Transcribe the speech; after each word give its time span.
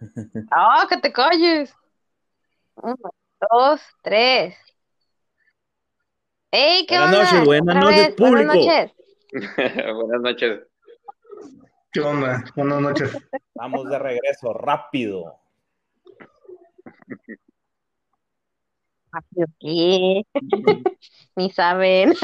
¡Ah, 0.50 0.86
que 0.88 0.96
te 0.98 1.12
calles! 1.12 1.74
Uno, 2.76 2.96
dos, 3.50 3.80
tres. 4.02 4.56
¡Ey, 6.50 6.86
qué 6.86 6.98
Buenas 6.98 7.14
onda! 7.14 7.24
noches, 7.32 7.46
buenas 7.46 7.76
noches, 7.76 7.96
vez, 7.96 8.16
Buenas 8.16 8.44
público. 8.44 8.66
noches. 8.66 8.92
Buenas 9.94 10.20
noches. 10.22 10.60
¿Qué 11.92 12.00
onda? 12.00 12.44
Buenas 12.54 12.80
noches. 12.80 13.16
Vamos 13.54 13.88
de 13.88 13.98
regreso, 13.98 14.52
rápido. 14.52 15.40
¿Qué? 19.60 20.22
Ni 21.36 21.50
saben. 21.50 22.14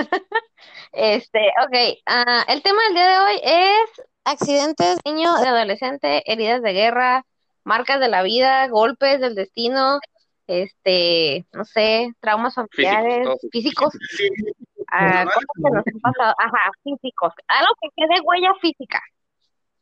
Este, 0.92 1.38
ok. 1.64 1.98
ah, 2.06 2.44
el 2.48 2.62
tema 2.62 2.82
del 2.84 2.94
día 2.94 3.06
de 3.06 3.18
hoy 3.20 3.40
es 3.42 4.02
accidentes, 4.24 4.98
de 5.04 5.12
niño, 5.12 5.36
de 5.38 5.48
adolescente, 5.48 6.22
heridas 6.30 6.62
de 6.62 6.72
guerra, 6.72 7.24
marcas 7.64 8.00
de 8.00 8.08
la 8.08 8.22
vida, 8.22 8.66
golpes 8.68 9.20
del 9.20 9.34
destino, 9.34 9.98
este, 10.46 11.46
no 11.52 11.64
sé, 11.64 12.12
traumas 12.20 12.54
familiares, 12.54 13.24
todo. 13.24 13.36
físicos, 13.52 13.92
ah, 14.92 15.24
cosas 15.24 15.44
que 15.54 15.70
nos 15.70 15.86
han 15.86 16.00
pasado, 16.00 16.34
ajá, 16.38 16.70
físicos, 16.82 17.32
algo 17.48 17.72
que 17.80 17.88
quede 17.96 18.20
huella 18.22 18.52
física. 18.60 19.00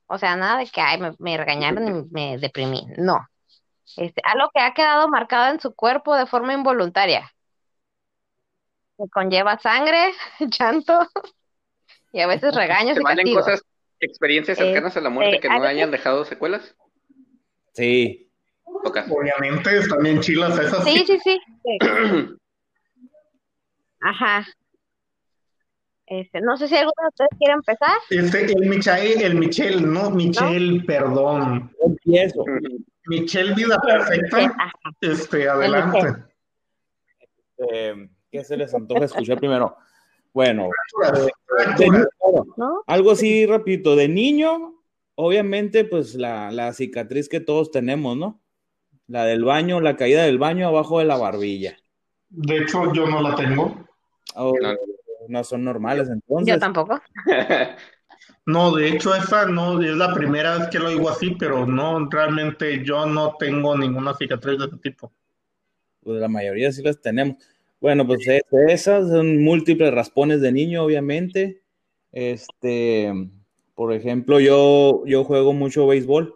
O 0.06 0.19
sea, 0.19 0.36
nada 0.36 0.59
de 0.59 0.66
que, 0.66 0.80
ay, 0.80 0.98
me, 0.98 1.12
me 1.19 1.36
regañaron 1.36 1.86
y 1.86 2.05
me 2.10 2.38
deprimí. 2.38 2.86
No. 2.96 3.27
Este, 3.97 4.20
algo 4.24 4.50
que 4.55 4.60
ha 4.60 4.72
quedado 4.74 5.08
marcado 5.08 5.52
en 5.52 5.60
su 5.60 5.74
cuerpo 5.74 6.14
de 6.16 6.27
forma 6.27 6.55
involuntaria. 6.55 7.30
Que 8.97 9.05
conlleva 9.10 9.58
sangre, 9.58 10.12
llanto 10.58 11.06
y 12.12 12.20
a 12.20 12.27
veces 12.27 12.55
regaños 12.55 12.95
¿Te 12.97 13.00
y 13.00 13.05
castigos. 13.05 13.45
cosas, 13.45 13.62
experiencias 14.00 14.58
cercanas 14.58 14.97
a 14.97 15.00
la 15.00 15.10
muerte 15.10 15.36
Este, 15.36 15.42
que 15.42 15.48
no 15.48 15.55
algo- 15.56 15.66
hayan 15.66 15.91
dejado 15.91 16.24
secuelas? 16.24 16.74
Sí. 17.78 18.28
Obviamente 18.64 19.78
están 19.78 20.02
bien 20.02 20.19
chilas 20.19 20.58
esas. 20.58 20.83
Sí, 20.83 21.05
sí, 21.06 21.16
sí. 21.22 21.39
sí. 21.62 21.78
Ajá. 24.00 24.44
Este, 26.06 26.41
no 26.41 26.56
sé 26.56 26.67
si 26.67 26.75
alguno 26.75 26.94
de 27.02 27.08
ustedes 27.08 27.30
quiere 27.39 27.55
empezar. 27.55 27.97
Este, 28.11 28.52
el 28.52 28.69
Michael, 28.69 29.22
el 29.22 29.34
Michel, 29.36 29.92
no, 29.92 30.11
Michel, 30.11 30.84
perdón. 30.86 31.70
Empiezo. 31.84 32.44
Michel 33.06 33.55
Vida 33.55 33.78
Perfecta. 33.80 34.72
Este, 35.00 35.48
adelante. 35.48 36.24
Eh, 37.58 38.08
¿Qué 38.33 38.42
se 38.42 38.56
les 38.56 38.74
antoja 38.74 39.05
escuchar 39.05 39.39
primero? 39.39 39.77
Bueno, 40.33 40.69
algo 42.86 43.12
así 43.12 43.47
rapidito. 43.47 43.95
De 43.95 44.08
niño, 44.08 44.77
obviamente, 45.20 45.84
pues 45.84 46.14
la, 46.14 46.52
la 46.52 46.72
cicatriz 46.72 47.28
que 47.28 47.41
todos 47.41 47.72
tenemos, 47.72 48.16
¿no? 48.16 48.41
La 49.08 49.24
del 49.24 49.42
baño, 49.42 49.80
la 49.80 49.97
caída 49.97 50.22
del 50.22 50.38
baño 50.38 50.69
abajo 50.69 51.00
de 51.00 51.06
la 51.06 51.16
barbilla. 51.16 51.77
De 52.30 52.58
hecho, 52.58 52.92
yo 52.92 53.06
no 53.06 53.20
la 53.20 53.34
tengo. 53.34 53.84
Oh, 54.36 54.55
No. 55.28 55.42
son 55.42 55.64
normales, 55.64 56.06
Yo 56.08 56.14
entonces. 56.14 56.61
tampoco. 56.61 57.00
No, 58.46 58.74
de 58.74 58.89
hecho, 58.89 59.14
esa 59.14 59.44
no 59.44 59.80
es 59.83 59.94
la 59.94 60.14
primera 60.14 60.56
vez 60.56 60.69
que 60.69 60.78
lo 60.78 60.89
oigo 60.89 61.11
así, 61.11 61.36
pero 61.39 61.66
no, 61.66 62.08
realmente 62.08 62.83
yo 62.83 63.05
no 63.05 63.36
tengo 63.39 63.77
ninguna 63.77 64.14
cicatriz 64.14 64.58
de 64.58 64.64
ese 64.66 64.77
tipo. 64.78 65.12
Pues 66.02 66.19
la 66.19 66.28
mayoría 66.28 66.72
sí 66.72 66.83
las 66.83 66.98
tenemos. 66.98 67.36
Bueno, 67.78 68.06
pues 68.06 68.20
esas 68.69 69.08
son 69.11 69.42
múltiples 69.42 69.92
raspones 69.92 70.41
de 70.41 70.50
niño, 70.52 70.83
obviamente. 70.83 71.61
Este, 72.11 73.12
por 73.78 73.92
ejemplo, 73.92 74.40
yo, 74.40 75.04
yo 75.06 75.22
juego 75.22 75.52
mucho 75.52 75.86
béisbol. 75.86 76.34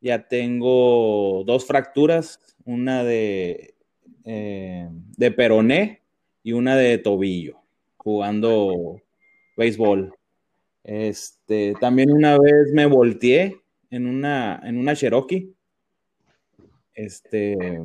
Ya 0.00 0.26
tengo 0.26 1.44
dos 1.46 1.64
fracturas, 1.64 2.40
una 2.64 3.04
de, 3.04 3.76
eh, 4.24 4.88
de 5.16 5.30
peroné 5.30 6.02
y 6.42 6.54
una 6.54 6.74
de 6.74 6.98
tobillo, 6.98 7.60
jugando 7.96 9.00
béisbol. 9.56 10.12
Este, 10.82 11.74
también 11.80 12.10
una 12.10 12.36
vez 12.36 12.72
me 12.72 12.86
volteé 12.86 13.60
en 13.90 14.08
una, 14.08 14.60
en 14.64 14.76
una 14.76 14.96
Cherokee. 14.96 15.54
Este, 16.94 17.84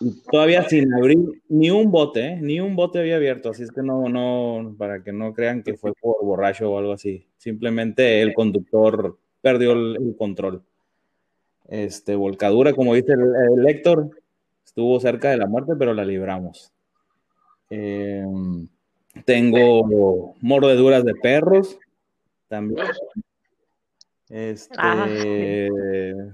y 0.00 0.22
todavía 0.30 0.68
sin 0.68 0.92
abrir 0.92 1.18
ni 1.48 1.70
un 1.70 1.90
bote, 1.90 2.26
¿eh? 2.26 2.38
ni 2.40 2.60
un 2.60 2.76
bote 2.76 2.98
había 2.98 3.16
abierto, 3.16 3.50
así 3.50 3.62
es 3.62 3.70
que 3.70 3.82
no, 3.82 4.08
no, 4.08 4.74
para 4.76 5.02
que 5.02 5.12
no 5.12 5.32
crean 5.32 5.62
que 5.62 5.76
fue 5.76 5.92
por 5.94 6.24
borracho 6.24 6.70
o 6.70 6.78
algo 6.78 6.92
así. 6.92 7.26
Simplemente 7.36 8.22
el 8.22 8.34
conductor 8.34 9.18
perdió 9.40 9.72
el, 9.72 9.96
el 9.96 10.16
control. 10.16 10.62
Este, 11.68 12.14
volcadura, 12.14 12.72
como 12.72 12.94
dice 12.94 13.12
el, 13.12 13.58
el 13.58 13.68
Héctor, 13.68 14.10
estuvo 14.64 14.98
cerca 15.00 15.30
de 15.30 15.38
la 15.38 15.46
muerte, 15.46 15.72
pero 15.78 15.94
la 15.94 16.04
libramos. 16.04 16.72
Eh, 17.70 18.24
tengo 19.24 20.34
mordeduras 20.40 21.04
de 21.04 21.14
perros 21.14 21.78
también. 22.48 22.86
Este, 24.28 24.74
Ajá. 24.76 25.06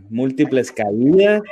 múltiples 0.09 0.73
caídas, 0.73 1.43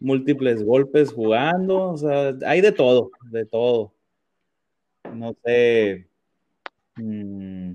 múltiples 0.00 0.62
golpes 0.64 1.12
jugando, 1.12 1.90
o 1.90 1.96
sea, 1.96 2.34
hay 2.46 2.60
de 2.60 2.72
todo, 2.72 3.10
de 3.30 3.46
todo. 3.46 3.92
No 5.14 5.34
sé. 5.44 6.06
mm, 6.96 7.72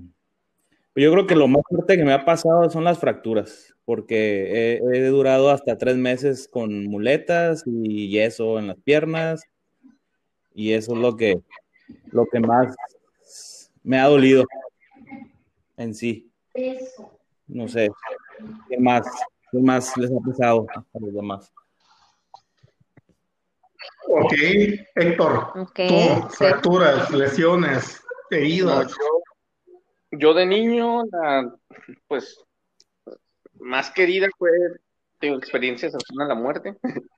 yo 0.96 1.12
creo 1.12 1.26
que 1.26 1.34
lo 1.34 1.48
más 1.48 1.62
fuerte 1.68 1.96
que 1.96 2.04
me 2.04 2.12
ha 2.12 2.24
pasado 2.24 2.70
son 2.70 2.84
las 2.84 2.98
fracturas, 2.98 3.74
porque 3.84 4.80
he, 4.82 4.98
he 4.98 5.06
durado 5.08 5.50
hasta 5.50 5.76
tres 5.76 5.96
meses 5.96 6.48
con 6.48 6.84
muletas 6.86 7.64
y 7.66 8.08
yeso 8.10 8.58
en 8.58 8.68
las 8.68 8.76
piernas, 8.78 9.42
y 10.54 10.72
eso 10.72 10.92
es 10.92 10.98
lo 10.98 11.16
que, 11.16 11.40
lo 12.12 12.26
que 12.26 12.40
más 12.40 12.76
me 13.82 13.98
ha 13.98 14.06
dolido 14.06 14.44
en 15.76 15.94
sí. 15.94 16.30
No 17.46 17.68
sé, 17.68 17.90
¿qué 18.68 18.78
más, 18.78 19.06
qué 19.50 19.58
más 19.58 19.96
les 19.96 20.10
ha 20.10 20.20
pesado 20.24 20.66
a 20.72 20.98
los 21.00 21.12
demás? 21.12 21.52
Ok, 24.08 24.32
Héctor, 24.94 25.50
Ok. 25.56 25.80
tú, 25.88 26.28
fracturas, 26.30 27.10
lesiones, 27.10 28.02
No, 28.30 28.36
heridas. 28.36 28.88
yo, 28.90 30.18
yo 30.18 30.34
de 30.34 30.46
niño, 30.46 31.04
la- 31.10 31.54
pues, 32.06 32.38
más 33.60 33.90
querida 33.90 34.28
fue 34.38 34.50
tengo 35.18 35.36
experiencias 35.38 35.92
cercanas 35.92 36.26
a 36.26 36.34
la 36.34 36.40
muerte. 36.40 36.76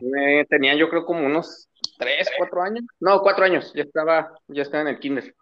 Me- 0.00 0.44
tenía 0.46 0.74
yo 0.74 0.88
creo 0.88 1.04
como 1.04 1.24
unos 1.24 1.68
tres, 1.98 2.28
cuatro 2.36 2.62
años. 2.62 2.84
No, 3.00 3.20
cuatro 3.20 3.44
años. 3.44 3.72
Ya 3.74 3.82
estaba, 3.82 4.30
ya 4.48 4.62
estaba 4.62 4.82
en 4.82 4.88
el 4.88 4.98
kinder. 4.98 5.34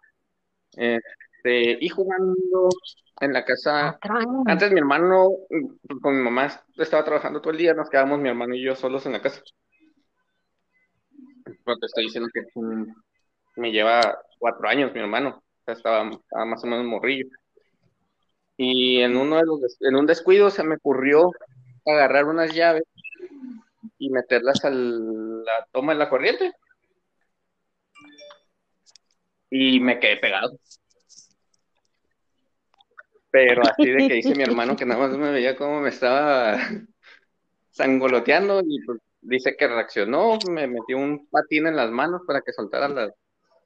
Este, 0.77 1.77
y 1.83 1.89
jugando 1.89 2.69
en 3.19 3.33
la 3.33 3.43
casa. 3.43 3.97
Antes 4.45 4.71
mi 4.71 4.79
hermano, 4.79 5.29
mm, 5.49 5.99
con 6.01 6.17
mi 6.17 6.23
mamá 6.23 6.61
estaba 6.77 7.03
trabajando 7.03 7.41
todo 7.41 7.51
el 7.51 7.57
día, 7.59 7.73
nos 7.73 7.89
quedábamos 7.89 8.19
mi 8.19 8.29
hermano 8.29 8.55
y 8.55 8.63
yo 8.63 8.75
solos 8.75 9.05
en 9.05 9.13
la 9.13 9.21
casa. 9.21 9.41
Pero 11.65 11.77
te 11.77 11.87
estoy 11.87 12.05
diciendo 12.05 12.29
que 12.31 12.43
me 13.55 13.71
lleva 13.71 14.19
cuatro 14.37 14.69
años 14.69 14.93
mi 14.93 14.99
hermano, 14.99 15.43
estaba, 15.65 16.03
más 16.03 16.63
o 16.63 16.67
menos 16.67 16.85
morrillo. 16.85 17.27
Y 18.57 19.01
en 19.01 19.17
uno 19.17 19.37
de 19.37 19.45
los 19.45 19.77
en 19.81 19.95
un 19.95 20.05
descuido 20.05 20.49
se 20.49 20.63
me 20.63 20.75
ocurrió 20.75 21.31
agarrar 21.85 22.25
unas 22.25 22.53
llaves 22.53 22.83
y 23.97 24.09
meterlas 24.09 24.63
a 24.63 24.69
la 24.69 25.67
toma 25.71 25.93
de 25.93 25.99
la 25.99 26.09
corriente. 26.09 26.53
Y 29.49 29.79
me 29.79 29.99
quedé 29.99 30.17
pegado. 30.17 30.57
Pero 33.31 33.63
así 33.63 33.89
de 33.89 34.07
que 34.07 34.13
dice 34.13 34.35
mi 34.35 34.43
hermano 34.43 34.75
que 34.75 34.85
nada 34.85 35.07
más 35.07 35.17
me 35.17 35.31
veía 35.31 35.57
como 35.57 35.81
me 35.81 35.89
estaba 35.89 36.57
sangoloteando 37.71 38.61
y 38.65 38.81
pues 38.85 38.99
dice 39.25 39.55
que 39.57 39.67
reaccionó, 39.67 40.37
me 40.49 40.67
metió 40.67 40.97
un 40.97 41.27
patín 41.29 41.67
en 41.67 41.75
las 41.75 41.91
manos 41.91 42.21
para 42.27 42.41
que 42.41 42.53
soltara 42.53 42.87
las, 42.89 43.11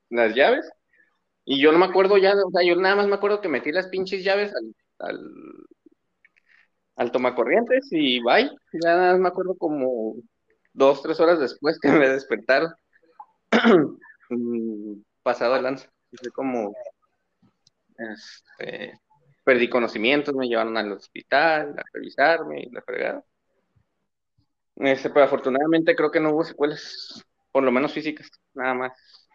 las 0.10 0.36
llaves. 0.36 0.70
Y 1.46 1.62
yo 1.62 1.72
no 1.72 1.80
me 1.80 1.86
acuerdo 1.86 2.18
ya, 2.18 2.34
o 2.34 2.52
sea, 2.52 2.64
yo 2.68 2.76
nada 2.76 2.96
más 2.98 3.08
me 3.08 3.16
acuerdo 3.16 3.42
que 3.42 3.50
metí 3.50 3.72
las 3.72 3.88
pinches 3.90 4.24
llaves 4.24 4.54
al, 4.56 4.76
al, 5.10 5.20
al 6.96 7.12
tomacorrientes 7.12 7.88
y 7.92 8.22
bye. 8.22 8.50
Ya 8.84 8.96
nada 8.96 9.12
más 9.14 9.20
me 9.22 9.28
acuerdo 9.30 9.56
como 9.58 10.16
dos, 10.74 11.02
tres 11.04 11.20
horas 11.20 11.40
después 11.40 11.80
que 11.80 11.90
me 11.90 12.10
despertaron. 12.10 12.74
Mm, 14.32 15.02
Pasado 15.24 15.56
el 15.56 15.64
lanza. 15.64 15.90
Fue 16.14 16.30
como, 16.32 16.72
este, 17.98 19.00
perdí 19.44 19.70
conocimientos, 19.70 20.36
me 20.36 20.48
llevaron 20.48 20.78
al 20.78 20.92
hospital 20.92 21.76
a 21.78 21.84
revisarme 21.94 22.62
y 22.64 22.70
la 22.72 22.82
fregada. 22.82 23.24
Este, 24.80 25.10
pero 25.10 25.26
afortunadamente 25.26 25.96
creo 25.96 26.10
que 26.10 26.22
no 26.22 26.31
hubo 26.31 26.44
secuelas, 26.46 27.24
por 27.52 27.64
lo 27.64 27.72
menos 27.72 27.92
físicas, 27.92 28.30
nada 28.54 28.74
más. 28.74 29.28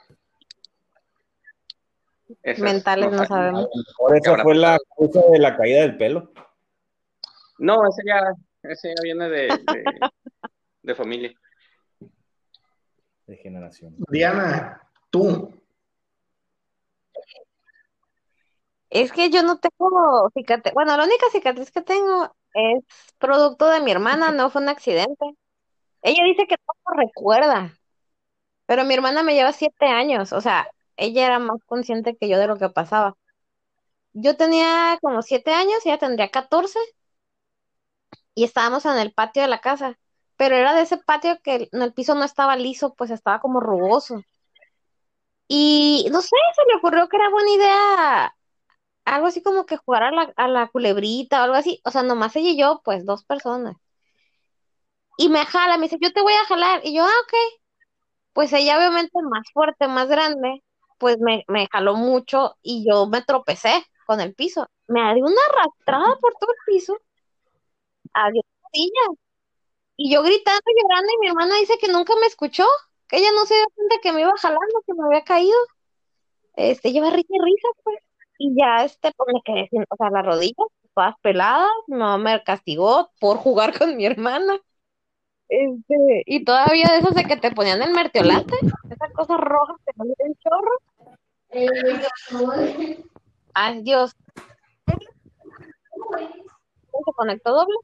Esas 2.42 2.62
Mentales 2.64 3.10
no 3.10 3.18
no- 3.18 3.26
sabemos. 3.26 3.68
Por 3.98 4.16
esa 4.16 4.38
fue 4.42 4.54
la 4.54 4.78
causa 4.96 5.20
de 5.30 5.38
la 5.38 5.56
caída 5.56 5.82
del 5.82 5.98
pelo. 5.98 6.32
No, 7.58 7.86
ese 7.86 8.02
ya, 8.06 8.32
ese 8.62 8.88
ya 8.88 9.02
viene 9.02 9.28
de, 9.28 9.46
de, 9.48 9.84
de 10.82 10.94
familia. 10.94 11.32
De 13.26 13.36
generación. 13.36 13.94
Diana, 14.08 14.80
tú. 15.10 15.62
Es 18.88 19.12
que 19.12 19.28
yo 19.28 19.42
no 19.42 19.58
tengo 19.58 20.30
cicatriz. 20.34 20.72
Bueno, 20.72 20.96
la 20.96 21.04
única 21.04 21.26
cicatriz 21.30 21.70
que 21.70 21.82
tengo 21.82 22.34
es 22.54 22.84
producto 23.18 23.68
de 23.70 23.80
mi 23.80 23.90
hermana, 23.92 24.30
no 24.32 24.50
fue 24.50 24.62
un 24.62 24.68
accidente. 24.68 25.24
Ella 26.02 26.24
dice 26.24 26.46
que 26.48 26.56
no 26.68 26.92
lo 26.94 27.02
recuerda, 27.02 27.78
pero 28.66 28.84
mi 28.84 28.94
hermana 28.94 29.22
me 29.22 29.34
lleva 29.34 29.52
siete 29.52 29.86
años, 29.86 30.32
o 30.32 30.40
sea, 30.40 30.68
ella 30.96 31.26
era 31.26 31.38
más 31.40 31.60
consciente 31.66 32.16
que 32.16 32.28
yo 32.28 32.38
de 32.38 32.48
lo 32.48 32.58
que 32.58 32.70
pasaba. 32.70 33.16
Yo 34.14 34.36
tenía 34.36 34.98
como 35.02 35.22
siete 35.22 35.52
años, 35.52 35.84
ella 35.86 35.98
tendría 35.98 36.30
14 36.30 36.78
y 38.34 38.44
estábamos 38.44 38.84
en 38.86 38.98
el 38.98 39.12
patio 39.12 39.42
de 39.42 39.48
la 39.48 39.60
casa, 39.60 39.98
pero 40.36 40.56
era 40.56 40.74
de 40.74 40.82
ese 40.82 40.98
patio 40.98 41.38
que 41.42 41.54
el, 41.56 41.68
el 41.72 41.92
piso 41.94 42.14
no 42.14 42.24
estaba 42.24 42.56
liso, 42.56 42.94
pues 42.94 43.10
estaba 43.10 43.40
como 43.40 43.60
rugoso. 43.60 44.22
Y 45.48 46.08
no 46.12 46.20
sé, 46.22 46.28
se 46.56 46.62
le 46.68 46.76
ocurrió 46.78 47.08
que 47.08 47.16
era 47.16 47.30
buena 47.30 47.50
idea 47.50 48.34
algo 49.04 49.26
así 49.28 49.42
como 49.42 49.66
que 49.66 49.76
jugar 49.76 50.04
a 50.04 50.10
la, 50.12 50.32
a 50.36 50.48
la 50.48 50.68
culebrita 50.68 51.40
o 51.40 51.44
algo 51.44 51.56
así, 51.56 51.80
o 51.84 51.90
sea, 51.90 52.02
nomás 52.02 52.36
ella 52.36 52.50
y 52.50 52.58
yo, 52.58 52.80
pues 52.84 53.04
dos 53.06 53.24
personas. 53.24 53.76
Y 55.16 55.28
me 55.28 55.44
jala, 55.46 55.76
me 55.76 55.84
dice, 55.84 55.98
yo 56.00 56.12
te 56.12 56.22
voy 56.22 56.32
a 56.34 56.44
jalar. 56.46 56.80
Y 56.84 56.94
yo, 56.94 57.04
ah, 57.04 57.20
ok. 57.24 57.34
Pues 58.32 58.52
ella 58.52 58.78
obviamente 58.78 59.18
más 59.22 59.44
fuerte, 59.52 59.88
más 59.88 60.08
grande, 60.08 60.62
pues 60.98 61.18
me, 61.20 61.44
me 61.48 61.68
jaló 61.70 61.94
mucho 61.96 62.56
y 62.62 62.84
yo 62.88 63.06
me 63.06 63.22
tropecé 63.22 63.84
con 64.06 64.20
el 64.20 64.34
piso. 64.34 64.68
Me 64.88 65.00
dio 65.14 65.24
una 65.24 65.40
arrastrada 65.50 66.16
por 66.20 66.34
todo 66.34 66.50
el 66.52 66.74
piso. 66.74 66.96
Adiós, 68.14 68.44
rodilla. 68.62 69.18
Y 69.96 70.12
yo 70.12 70.22
gritando, 70.22 70.62
llorando, 70.82 71.12
y 71.12 71.18
mi 71.20 71.28
hermana 71.28 71.56
dice 71.56 71.78
que 71.78 71.88
nunca 71.88 72.14
me 72.20 72.26
escuchó, 72.26 72.66
que 73.08 73.18
ella 73.18 73.30
no 73.34 73.46
se 73.46 73.54
dio 73.54 73.66
cuenta 73.74 73.96
que 74.02 74.12
me 74.12 74.22
iba 74.22 74.32
jalando, 74.36 74.82
que 74.86 74.94
me 74.94 75.04
había 75.06 75.24
caído. 75.24 75.58
Este, 76.56 76.92
lleva 76.92 77.10
risa 77.10 77.28
y 77.30 77.38
risa, 77.44 77.68
pues. 77.84 77.98
Y 78.38 78.54
ya, 78.58 78.84
este, 78.84 79.12
pues 79.16 79.28
me 79.32 79.40
quedé 79.44 79.68
sin, 79.68 79.84
o 79.88 79.96
sea, 79.96 80.10
las 80.10 80.24
rodillas 80.24 80.66
todas 80.94 81.14
peladas, 81.20 81.68
mi 81.88 81.96
mamá 81.98 82.18
me 82.18 82.42
castigó 82.44 83.10
por 83.20 83.36
jugar 83.38 83.76
con 83.76 83.96
mi 83.96 84.06
hermana. 84.06 84.58
Este, 85.48 86.22
y 86.26 86.44
todavía 86.44 86.88
de 86.88 86.98
esos 86.98 87.14
de 87.14 87.24
que 87.24 87.36
te 87.36 87.50
ponían 87.50 87.82
el 87.82 87.92
mertiolate, 87.92 88.54
esas 88.90 89.12
cosas 89.12 89.38
rojas 89.38 89.76
que 89.84 89.92
no 89.96 90.04
tienen 90.14 90.36
chorro. 90.38 90.78
Ay, 93.54 93.82
Dios. 93.82 94.12
¿Se 96.16 97.12
conectó 97.16 97.52
doble? 97.52 97.74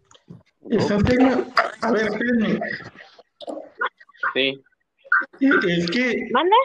¿Es 0.70 0.91
en 0.91 1.06
serio? 1.06 1.47
A 1.82 1.91
ver, 1.91 2.06
espérenme. 2.06 2.61
Sí, 4.35 4.62
Es 5.41 5.91
que, 5.91 6.29
¿Mande? 6.32 6.56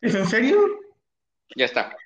¿es 0.00 0.14
en 0.14 0.26
serio? 0.26 0.58
ya 1.56 1.64
está. 1.64 1.96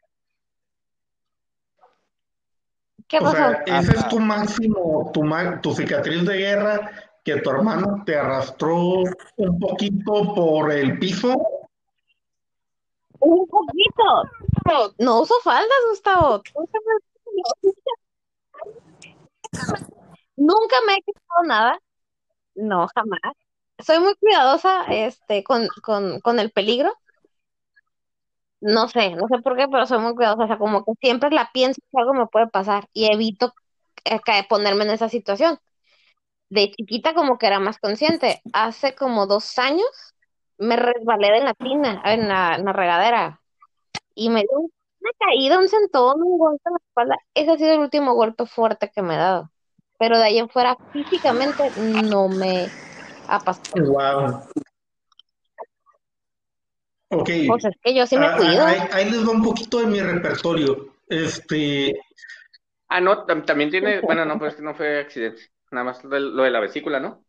¿Qué 3.06 3.18
O 3.18 3.30
sea, 3.30 3.62
ese 3.66 3.92
es 3.92 4.08
tu 4.08 4.18
máximo, 4.18 5.10
tu, 5.12 5.22
tu 5.62 5.74
cicatriz 5.74 6.24
de 6.24 6.36
guerra, 6.36 6.90
que 7.22 7.40
tu 7.40 7.50
hermano 7.50 8.02
te 8.04 8.16
arrastró 8.16 9.02
un 9.36 9.58
poquito 9.58 10.34
por 10.34 10.72
el 10.72 10.98
piso. 10.98 11.34
Un 13.20 13.46
poquito. 13.46 14.94
No 14.98 15.20
uso 15.20 15.34
faldas, 15.42 15.78
Gustavo. 15.90 16.42
Nunca 16.54 16.78
me, 16.86 17.72
nunca 20.36 20.76
me 20.86 20.94
he 20.94 21.02
quitado 21.02 21.42
nada. 21.46 21.78
No, 22.54 22.86
jamás. 22.94 23.20
Soy 23.78 23.98
muy 23.98 24.14
cuidadosa, 24.16 24.84
este, 24.84 25.42
con, 25.42 25.68
con, 25.82 26.20
con 26.20 26.38
el 26.38 26.50
peligro. 26.50 26.94
No 28.66 28.88
sé, 28.88 29.11
no 29.11 29.28
sé 29.28 29.43
por 29.43 29.58
qué, 29.58 29.69
pero 29.69 29.84
soy 29.84 29.99
muy 29.99 30.14
cuidadosa. 30.14 30.44
O 30.44 30.46
sea, 30.46 30.56
como 30.56 30.84
que 30.87 30.93
siempre 30.99 31.31
la 31.31 31.50
pienso 31.52 31.82
que 31.82 32.00
algo 32.00 32.14
me 32.14 32.26
puede 32.26 32.46
pasar 32.46 32.88
y 32.94 33.12
evito 33.12 33.52
eh, 34.06 34.20
ponerme 34.49 34.84
en 34.84 34.90
esa 34.90 35.11
situación. 35.11 35.58
De 36.49 36.70
chiquita 36.70 37.12
como 37.12 37.37
que 37.37 37.46
era 37.46 37.61
más 37.61 37.78
consciente. 37.78 38.40
Hace 38.55 38.94
como 38.94 39.26
dos 39.26 39.58
años 39.58 40.14
me 40.56 40.76
resbalé 40.76 41.31
de 41.32 41.40
la 41.44 41.52
tina, 41.52 42.00
en 42.06 42.26
la, 42.26 42.55
en 42.55 42.64
la 42.64 42.72
regadera, 42.72 43.43
y 44.14 44.31
me 44.31 44.40
dio 44.40 44.61
una 44.61 45.11
caída, 45.19 45.58
un 45.58 45.69
sentón, 45.69 46.22
un 46.22 46.38
golpe 46.38 46.62
en 46.64 46.72
la 46.72 46.78
espalda. 46.87 47.19
Ese 47.34 47.50
ha 47.50 47.58
sido 47.58 47.72
el 47.72 47.81
último 47.81 48.14
golpe 48.14 48.46
fuerte 48.46 48.90
que 48.94 49.02
me 49.02 49.14
he 49.14 49.19
dado. 49.19 49.50
Pero 49.99 50.16
de 50.16 50.25
ahí 50.25 50.38
en 50.38 50.49
fuera, 50.49 50.78
físicamente, 50.90 51.70
no 51.76 52.28
me 52.28 52.66
ha 53.28 53.40
pasado. 53.40 53.93
Wow. 53.93 54.40
Ok. 57.14 57.31
Pues 57.46 57.64
es 57.64 57.75
que 57.82 57.94
yo 57.94 58.06
sí 58.06 58.16
me 58.19 58.26
Ah, 58.26 58.37
cuido. 58.37 58.62
ah, 58.62 58.69
ahí, 58.69 58.81
ahí 58.93 59.11
les 59.11 59.26
va 59.26 59.31
un 59.32 59.43
poquito 59.43 59.78
de 59.78 59.87
mi 59.87 60.00
repertorio. 60.00 60.94
Este, 61.08 61.94
Ah, 62.88 63.00
no, 63.00 63.26
tam- 63.26 63.44
también 63.44 63.70
tiene, 63.70 64.00
bueno, 64.00 64.25
no, 64.25 64.38
pues 64.38 64.52
es 64.52 64.56
que 64.58 64.62
no 64.62 64.75
fue 64.75 65.00
accidente. 65.00 65.43
Nada 65.70 65.84
más 65.84 66.05
lo 66.05 66.44
de, 66.44 66.50
la 66.50 66.61
vesícula, 66.61 67.00
¿no? 67.00 67.25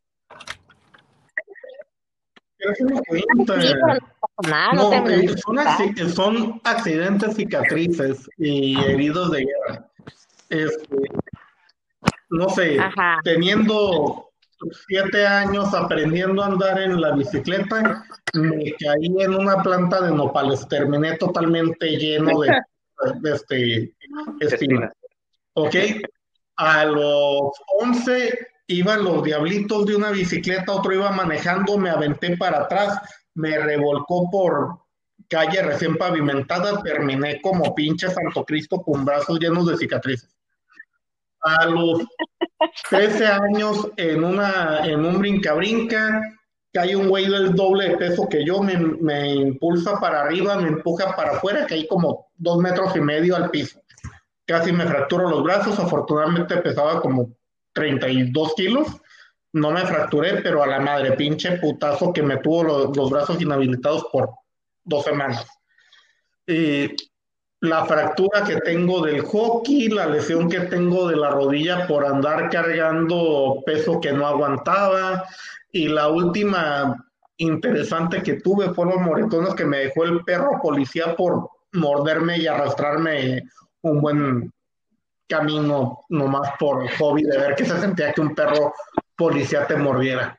son, 5.44 6.14
son 6.14 6.62
accidentes, 6.64 7.36
cicatrices 7.36 8.30
y 8.38 8.80
heridos 8.80 9.32
de 9.32 9.46
guerra. 9.46 9.90
Este, 10.50 10.98
no 12.30 12.50
sé, 12.50 12.80
Ajá. 12.80 13.20
teniendo 13.24 14.25
siete 14.88 15.26
años 15.26 15.74
aprendiendo 15.74 16.44
a 16.44 16.48
andar 16.48 16.80
en 16.80 17.00
la 17.00 17.16
bicicleta, 17.16 18.06
me 18.34 18.74
caí 18.74 19.24
en 19.24 19.36
una 19.36 19.62
planta 19.62 20.02
de 20.02 20.12
nopales, 20.12 20.68
terminé 20.68 21.18
totalmente 21.18 21.98
lleno 21.98 22.40
de, 22.40 22.62
de 23.22 23.34
este, 23.34 23.96
espinas. 24.40 24.92
¿Ok? 25.54 25.76
A 26.58 26.86
los 26.86 27.52
11 27.80 28.38
iban 28.68 29.04
los 29.04 29.24
diablitos 29.24 29.86
de 29.86 29.96
una 29.96 30.12
bicicleta, 30.12 30.72
otro 30.72 30.94
iba 30.94 31.12
manejando, 31.12 31.78
me 31.78 31.90
aventé 31.90 32.36
para 32.38 32.62
atrás, 32.62 33.00
me 33.36 33.58
revolcó 33.58 34.30
por 34.30 34.80
calle 35.30 35.62
recién 35.62 35.98
pavimentada, 35.98 36.82
terminé 36.82 37.42
como 37.42 37.74
pinche 37.76 38.10
Santo 38.10 38.44
Cristo 38.46 38.82
con 38.82 39.06
brazos 39.06 39.40
llenos 39.40 39.68
de 39.68 39.78
cicatrices. 39.78 40.36
A 41.42 41.66
los 41.66 42.04
13 42.90 43.26
años 43.26 43.90
en, 43.98 44.24
una, 44.24 44.86
en 44.86 45.06
un 45.06 45.20
brinca-brinca, 45.20 46.22
cae 46.74 46.96
un 46.96 47.08
güey 47.08 47.28
del 47.28 47.54
doble 47.54 47.90
de 47.90 47.98
peso 47.98 48.28
que 48.30 48.46
yo, 48.46 48.62
me, 48.62 48.78
me 48.78 49.34
impulsa 49.34 50.00
para 50.00 50.22
arriba, 50.22 50.58
me 50.58 50.70
empuja 50.70 51.16
para 51.16 51.32
afuera, 51.32 51.66
caí 51.68 51.88
como 51.88 52.28
dos 52.36 52.58
metros 52.58 52.96
y 52.96 53.02
medio 53.02 53.36
al 53.36 53.50
piso 53.50 53.80
casi 54.46 54.72
me 54.72 54.86
fracturo 54.86 55.30
los 55.30 55.44
brazos, 55.44 55.80
afortunadamente 55.80 56.58
pesaba 56.58 57.02
como 57.02 57.32
32 57.74 58.54
kilos, 58.56 58.88
no 59.54 59.72
me 59.72 59.86
fracturé, 59.86 60.42
pero 60.42 60.64
a 60.64 60.68
la 60.68 60.80
madre, 60.80 61.14
pinche 61.14 61.58
putazo 61.58 62.14
que 62.14 62.22
me 62.22 62.38
tuvo 62.38 62.64
los, 62.64 62.98
los 62.98 63.10
brazos 63.10 63.42
inhabilitados 63.42 64.06
por 64.12 64.30
dos 64.84 65.04
semanas. 65.04 65.46
Y 66.48 66.96
la 67.70 67.86
fractura 67.86 68.44
que 68.44 68.58
tengo 68.62 69.06
del 69.06 69.22
hockey, 69.22 69.90
la 69.90 70.08
lesión 70.08 70.50
que 70.50 70.62
tengo 70.62 71.08
de 71.08 71.16
la 71.16 71.30
rodilla 71.30 71.88
por 71.88 72.06
andar 72.06 72.50
cargando 72.50 73.62
peso 73.66 74.00
que 74.00 74.12
no 74.12 74.26
aguantaba, 74.26 75.26
y 75.72 75.88
la 75.88 76.08
última 76.08 77.06
interesante 77.38 78.24
que 78.24 78.36
tuve 78.36 78.74
fueron 78.74 78.96
los 78.96 79.04
moretones 79.04 79.56
que 79.56 79.66
me 79.66 79.80
dejó 79.80 80.06
el 80.06 80.24
perro 80.24 80.60
policía 80.62 81.16
por 81.16 81.50
morderme 81.74 82.38
y 82.38 82.48
arrastrarme 82.48 83.44
un 83.82 84.02
buen 84.02 84.54
camino 85.28 86.00
nomás 86.10 86.52
por 86.60 86.88
hobby 86.98 87.24
de 87.24 87.38
ver 87.38 87.56
que 87.56 87.66
se 87.66 87.80
sentía 87.80 88.14
que 88.14 88.22
un 88.22 88.34
perro 88.34 88.74
policía 89.18 89.68
te 89.68 89.76
mordiera. 89.76 90.38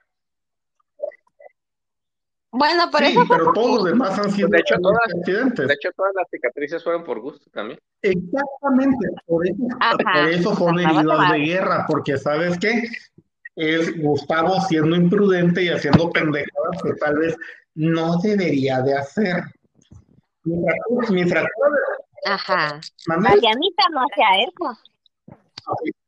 Bueno, 2.59 2.85
pero 2.91 3.07
Sí, 3.07 3.13
eso 3.13 3.27
fue 3.27 3.37
pero 3.39 3.53
todos 3.53 3.75
los 3.77 3.85
demás 3.85 4.19
han 4.19 4.31
sido 4.31 4.49
De 4.49 4.59
hecho, 4.59 4.77
todas- 4.81 4.99
accidentes. 5.19 5.69
De 5.69 5.75
hecho, 5.75 5.91
todas 5.97 6.13
las 6.15 6.27
cicatrices 6.31 6.83
fueron 6.83 7.05
por 7.05 7.21
gusto 7.21 7.51
también. 7.53 7.79
Exactamente, 8.03 9.09
por 9.27 9.47
eso, 9.47 9.57
Ajá, 9.81 9.97
por 9.99 10.29
eso 10.31 10.55
son 10.57 10.79
heridas 10.81 11.31
de 11.33 11.39
guerra, 11.39 11.85
porque 11.89 12.17
¿sabes 12.17 12.59
qué? 12.59 12.83
Es 13.57 13.99
Gustavo 14.01 14.61
siendo 14.69 14.97
imprudente 14.97 15.63
y 15.65 15.69
haciendo 15.69 16.11
pendejadas 16.11 16.83
que 16.83 16.93
tal 16.95 17.17
vez 17.19 17.37
no 17.75 18.17
debería 18.23 18.81
de 18.83 18.95
hacer. 18.97 19.43
Mi 20.45 20.63
fractura, 20.65 21.11
mi 21.11 21.25
fractura 21.29 21.71
de- 21.71 22.31
Ajá. 22.33 22.81
Dianita 23.41 23.85
no 23.93 24.01
hacía 24.01 24.45
eso. 24.49 24.79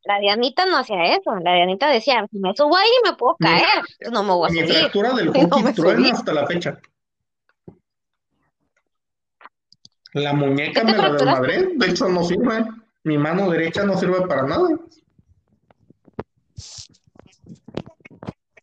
La 0.08 0.18
Dianita 0.20 0.64
no 0.64 0.78
hacía 0.78 1.04
eso. 1.16 1.34
La 1.44 1.52
Dianita 1.52 1.86
decía, 1.88 2.26
si 2.30 2.38
me 2.38 2.56
subo 2.56 2.74
ahí 2.74 2.88
me 3.04 3.12
puedo 3.12 3.36
Mi- 3.40 3.46
caer. 3.46 3.66
No 4.10 4.22
me 4.22 4.32
voy 4.32 4.48
a 4.48 4.52
Mi 4.52 4.60
subir. 4.60 4.74
fractura 4.78 5.12
del 5.12 5.26
No 5.32 5.32
hockey 5.50 5.62
me 5.62 5.72
truena 5.74 5.98
subí. 5.98 6.10
hasta 6.10 6.32
la 6.32 6.46
fecha. 6.46 6.80
La 10.14 10.32
muñeca 10.32 10.80
¿Qué 10.80 10.86
te 10.86 10.92
me 10.92 10.96
la 10.96 11.10
desmadré, 11.12 11.66
de 11.76 11.86
hecho 11.86 12.08
no 12.08 12.24
sirve. 12.24 12.64
Mi 13.04 13.18
mano 13.18 13.50
derecha 13.50 13.84
no 13.84 13.98
sirve 13.98 14.26
para 14.26 14.44
nada. 14.44 14.68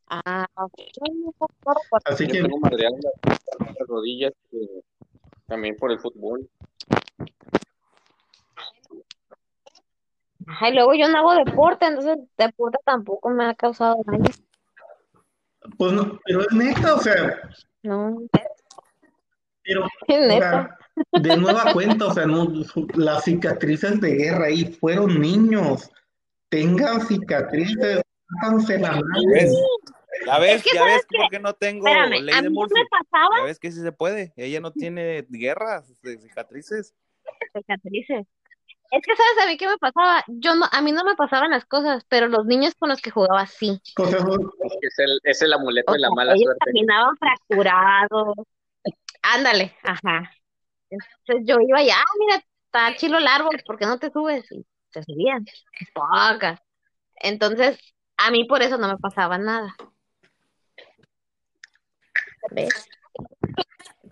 Ah, 0.10 0.48
ok. 0.56 0.74
Así 2.06 2.26
Yo 2.26 2.32
que, 2.34 2.42
tengo 2.42 2.58
las 2.70 3.88
rodillas 3.88 4.34
eh, 4.52 4.82
también 5.46 5.78
por 5.78 5.92
el 5.92 6.00
fútbol. 6.00 6.50
Ay, 10.66 10.74
luego 10.74 10.94
yo 10.96 11.08
no 11.08 11.18
hago 11.20 11.36
deporte, 11.46 11.86
entonces 11.86 12.18
deporte 12.38 12.78
tampoco 12.86 13.30
me 13.30 13.46
ha 13.46 13.54
causado 13.54 13.98
daño. 14.06 14.24
pues 15.78 15.92
no, 15.94 16.20
pero 16.26 16.42
es 16.42 16.52
neta, 16.54 16.96
o 16.96 17.00
sea, 17.00 17.40
No, 17.84 18.18
pero, 19.64 19.86
es 20.08 20.18
o 20.18 20.28
neta. 20.28 20.40
sea, 20.40 20.78
de 21.22 21.38
nueva 21.38 21.72
cuenta, 21.74 22.08
o 22.08 22.14
sea, 22.14 22.26
no, 22.26 22.48
las 22.96 23.24
cicatrices 23.26 24.00
de 24.02 24.16
guerra 24.16 24.46
ahí 24.46 24.66
fueron 24.66 25.20
niños. 25.22 25.92
Tengan 26.50 27.02
cicatrices, 27.02 28.02
háganse 28.42 28.80
la 28.80 28.92
madre. 28.92 29.26
¿Ves? 29.34 29.54
Ya 30.26 30.40
ves, 30.40 30.64
que, 30.64 30.70
ya 30.74 30.80
¿sabes 30.80 30.96
ves 30.96 31.06
por 31.20 31.30
qué 31.30 31.40
no 31.40 31.54
tengo 31.54 31.86
Espérame, 31.88 32.22
ley 32.24 32.36
a 32.36 32.42
de 32.42 32.50
mí 32.50 32.56
Murphy. 32.56 32.74
me 32.76 32.86
pasaba 32.90 33.38
Ya 33.40 33.44
ves 33.44 33.60
que 33.60 33.72
sí 33.72 33.82
se 33.82 33.92
puede. 33.92 34.34
Ella 34.38 34.62
no 34.62 34.72
tiene 34.72 35.26
guerras 35.30 36.02
de 36.02 36.18
cicatrices. 36.18 36.96
cicatrices. 37.54 38.26
Es 38.96 39.02
que, 39.02 39.14
¿sabes 39.14 39.44
a 39.44 39.48
mí 39.48 39.58
qué 39.58 39.68
me 39.68 39.78
pasaba? 39.78 40.24
Yo 40.28 40.56
no, 40.56 40.66
a 40.72 40.82
mí 40.82 40.94
no 40.94 41.04
me 41.04 41.16
pasaban 41.16 41.52
las 41.52 41.66
cosas, 41.66 42.06
pero 42.08 42.30
los 42.30 42.46
niños 42.46 42.74
con 42.76 42.88
los 42.88 43.02
que 43.02 43.12
jugaba 43.12 43.46
sí. 43.46 43.82
Es 44.82 45.00
el, 45.00 45.20
es 45.24 45.42
el 45.42 45.52
amuleto 45.52 45.92
O 45.92 45.96
de 45.96 46.00
la 46.00 46.08
sea, 46.08 46.16
mala 46.16 46.32
ellos 46.32 46.44
suerte. 46.46 46.66
caminaban 46.66 47.18
fracturados. 47.18 48.36
Ándale, 49.22 49.76
ajá. 49.84 50.32
Entonces 50.90 51.46
yo 51.46 51.58
iba 51.60 51.82
y, 51.84 51.90
ah, 51.90 52.04
mira, 52.20 52.42
está 52.68 52.96
chilo 52.96 53.18
el 53.18 53.28
árbol, 53.28 53.62
¿por 53.66 53.78
qué 53.78 53.86
no 53.86 54.00
te 54.00 54.12
subes? 54.12 54.50
Y 54.52 54.66
se 54.92 55.04
subían. 55.04 55.44
Pocas. 55.94 56.62
Entonces, 57.16 57.78
a 58.16 58.32
mí 58.32 58.46
por 58.46 58.62
eso 58.62 58.78
no 58.78 58.88
me 58.88 58.98
pasaba 58.98 59.38
nada. 59.38 59.76
¿Ves? 62.52 62.88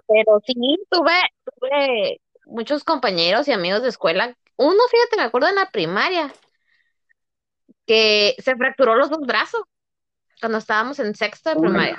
Pero 0.07 0.41
sí, 0.45 0.53
tuve, 0.89 1.13
tuve 1.45 2.21
muchos 2.47 2.83
compañeros 2.83 3.47
y 3.47 3.53
amigos 3.53 3.81
de 3.81 3.89
escuela. 3.89 4.35
Uno, 4.63 4.81
fíjate, 4.89 5.17
me 5.17 5.23
acuerdo 5.23 5.49
en 5.49 5.55
la 5.55 5.69
primaria, 5.69 6.33
que 7.85 8.33
se 8.39 8.55
fracturó 8.55 8.95
los 8.95 9.09
dos 9.09 9.19
brazos 9.19 9.63
cuando 10.39 10.57
estábamos 10.57 10.99
en 10.99 11.13
sexto 11.15 11.49
de 11.49 11.57
primaria. 11.57 11.97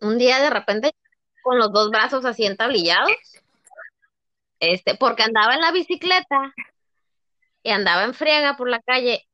Un 0.00 0.18
día 0.18 0.40
de 0.40 0.50
repente 0.50 0.92
con 1.44 1.58
los 1.58 1.72
dos 1.72 1.90
brazos 1.90 2.24
así 2.24 2.44
entablillados, 2.44 3.12
este, 4.58 4.96
porque 4.96 5.22
andaba 5.22 5.54
en 5.54 5.60
la 5.60 5.70
bicicleta 5.70 6.52
y 7.62 7.70
andaba 7.70 8.02
en 8.02 8.14
friega 8.14 8.56
por 8.56 8.68
la 8.68 8.80
calle 8.80 9.28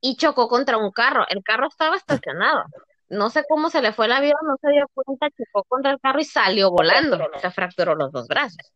y 0.00 0.16
chocó 0.16 0.48
contra 0.48 0.78
un 0.78 0.92
carro. 0.92 1.26
El 1.28 1.42
carro 1.42 1.66
estaba 1.66 1.96
estacionado. 1.96 2.62
No 3.08 3.28
sé 3.28 3.42
cómo 3.48 3.70
se 3.70 3.82
le 3.82 3.92
fue 3.92 4.06
el 4.06 4.12
avión, 4.12 4.38
no 4.44 4.56
se 4.60 4.70
dio 4.70 4.86
cuenta, 4.94 5.26
chocó 5.30 5.64
contra 5.64 5.90
el 5.90 6.00
carro 6.00 6.20
y 6.20 6.24
salió 6.24 6.70
volando. 6.70 7.18
Se 7.40 7.50
fracturó 7.50 7.96
los 7.96 8.12
dos 8.12 8.28
brazos. 8.28 8.72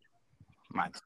Manches. 0.67 1.01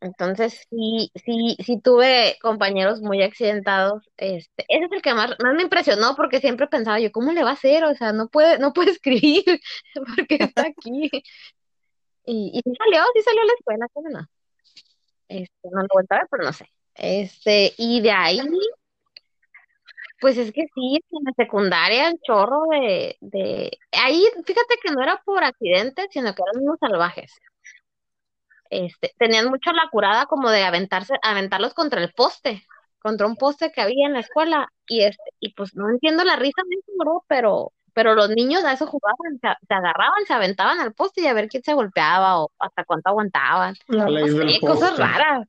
Entonces, 0.00 0.66
sí, 0.70 1.10
sí, 1.24 1.56
sí 1.64 1.80
tuve 1.80 2.38
compañeros 2.40 3.00
muy 3.00 3.22
accidentados. 3.22 4.08
Este, 4.16 4.64
ese 4.68 4.84
es 4.84 4.92
el 4.92 5.02
que 5.02 5.14
más, 5.14 5.30
más 5.42 5.54
me 5.54 5.62
impresionó 5.62 6.14
porque 6.16 6.40
siempre 6.40 6.68
pensaba 6.68 7.00
yo, 7.00 7.10
¿cómo 7.12 7.32
le 7.32 7.42
va 7.42 7.50
a 7.50 7.54
hacer? 7.54 7.84
O 7.84 7.94
sea, 7.94 8.12
no 8.12 8.28
puede, 8.28 8.58
no 8.58 8.72
puede 8.72 8.90
escribir 8.92 9.44
porque 10.16 10.36
está 10.40 10.62
aquí. 10.62 11.10
Y, 12.24 12.50
y 12.54 12.60
sí 12.62 12.72
salió, 12.78 13.02
sí 13.14 13.22
salió 13.22 13.42
a 13.42 13.46
la 13.46 13.52
escuela, 13.54 13.86
¿cómo 13.92 14.08
no? 14.10 14.26
Este, 15.28 15.68
no 15.70 15.82
lo 15.82 15.88
vuelto 15.92 16.14
a 16.14 16.18
ver, 16.18 16.26
pero 16.30 16.44
no 16.44 16.52
sé. 16.52 16.66
Este, 16.94 17.74
y 17.78 18.00
de 18.00 18.10
ahí, 18.10 18.40
pues 20.20 20.36
es 20.36 20.52
que 20.52 20.62
sí, 20.74 21.00
en 21.10 21.24
la 21.24 21.32
secundaria, 21.36 22.08
el 22.08 22.20
chorro 22.20 22.62
de, 22.70 23.16
de, 23.20 23.78
ahí, 23.92 24.24
fíjate 24.44 24.76
que 24.82 24.90
no 24.90 25.02
era 25.02 25.22
por 25.24 25.44
accidente, 25.44 26.08
sino 26.10 26.34
que 26.34 26.42
eran 26.42 26.62
unos 26.62 26.78
salvajes. 26.80 27.32
Este, 28.70 29.14
tenían 29.18 29.48
mucho 29.48 29.72
la 29.72 29.88
curada 29.90 30.26
como 30.26 30.50
de 30.50 30.64
aventarse, 30.64 31.14
aventarlos 31.22 31.74
contra 31.74 32.00
el 32.02 32.12
poste, 32.12 32.66
contra 33.00 33.26
un 33.26 33.36
poste 33.36 33.72
que 33.72 33.80
había 33.80 34.06
en 34.06 34.12
la 34.14 34.20
escuela, 34.20 34.70
y 34.86 35.02
este, 35.04 35.22
y 35.40 35.52
pues 35.54 35.74
no 35.74 35.88
entiendo 35.88 36.24
la 36.24 36.36
risa 36.36 36.62
bro, 36.98 37.24
pero, 37.28 37.72
pero 37.94 38.14
los 38.14 38.28
niños 38.30 38.64
a 38.64 38.72
eso 38.72 38.86
jugaban, 38.86 39.38
se, 39.40 39.48
se 39.66 39.74
agarraban, 39.74 40.24
se 40.26 40.34
aventaban 40.34 40.80
al 40.80 40.92
poste 40.94 41.22
y 41.22 41.26
a 41.26 41.32
ver 41.34 41.48
quién 41.48 41.62
se 41.62 41.74
golpeaba 41.74 42.40
o 42.42 42.50
hasta 42.58 42.84
cuánto 42.84 43.08
aguantaban. 43.10 43.74
la 43.86 44.04
No 44.04 44.10
ley 44.10 44.28
del 44.28 44.52
sé, 44.52 44.60
cosas 44.60 44.98
raras. 44.98 45.46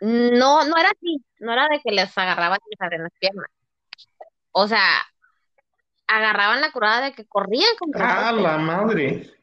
No, 0.00 0.64
no 0.64 0.76
era 0.78 0.88
así, 0.90 1.22
no 1.40 1.52
era 1.52 1.68
de 1.68 1.80
que 1.80 1.90
les 1.92 2.16
agarraban 2.16 2.58
abrían 2.78 3.02
las 3.02 3.12
piernas. 3.20 3.50
O 4.52 4.66
sea, 4.66 4.80
agarraban 6.06 6.60
la 6.60 6.72
curada 6.72 7.02
de 7.02 7.12
que 7.12 7.26
corrían 7.26 7.76
contra 7.78 8.04
el 8.04 8.10
Ah, 8.10 8.30
poste. 8.30 8.42
la 8.42 8.58
madre. 8.58 9.39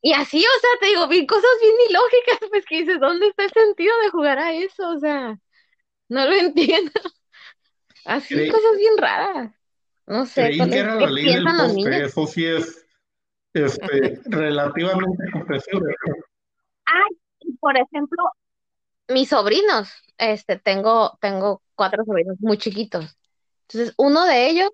Y 0.00 0.12
así, 0.12 0.38
o 0.38 0.60
sea, 0.60 0.70
te 0.80 0.86
digo, 0.86 1.08
vi 1.08 1.26
cosas 1.26 1.50
bien 1.60 1.74
ilógicas, 1.90 2.48
pues 2.50 2.64
que 2.66 2.78
dices, 2.80 3.00
¿dónde 3.00 3.28
está 3.28 3.44
el 3.44 3.50
sentido 3.50 3.92
de 4.02 4.10
jugar 4.10 4.38
a 4.38 4.52
eso? 4.52 4.90
O 4.90 4.98
sea, 4.98 5.36
no 6.08 6.26
lo 6.26 6.32
entiendo. 6.36 6.92
Así, 8.04 8.34
Creí, 8.34 8.50
cosas 8.50 8.76
bien 8.76 8.96
raras. 8.98 9.52
No 10.06 10.24
sé, 10.26 10.42
creí 10.44 10.58
¿cuál 10.58 10.70
que 10.70 10.76
es- 10.76 10.84
era 10.84 10.96
¿qué 10.98 11.04
la 11.06 11.10
ley 11.10 11.24
del 11.24 11.34
piensan 11.34 11.58
los 11.58 11.66
poste. 11.74 11.90
niños? 11.90 12.02
Eso 12.10 12.26
sí 12.26 12.46
es 12.46 12.86
este, 13.54 14.20
relativamente 14.26 15.30
comprensible. 15.32 15.94
Ay, 16.86 17.16
y 17.40 17.52
por 17.56 17.76
ejemplo, 17.76 18.22
mis 19.08 19.28
sobrinos, 19.30 19.90
este, 20.18 20.58
tengo, 20.58 21.18
tengo 21.20 21.62
cuatro 21.74 22.04
sobrinos 22.04 22.36
muy 22.40 22.58
chiquitos. 22.58 23.16
Entonces, 23.68 23.94
uno 23.98 24.24
de 24.24 24.48
ellos, 24.50 24.70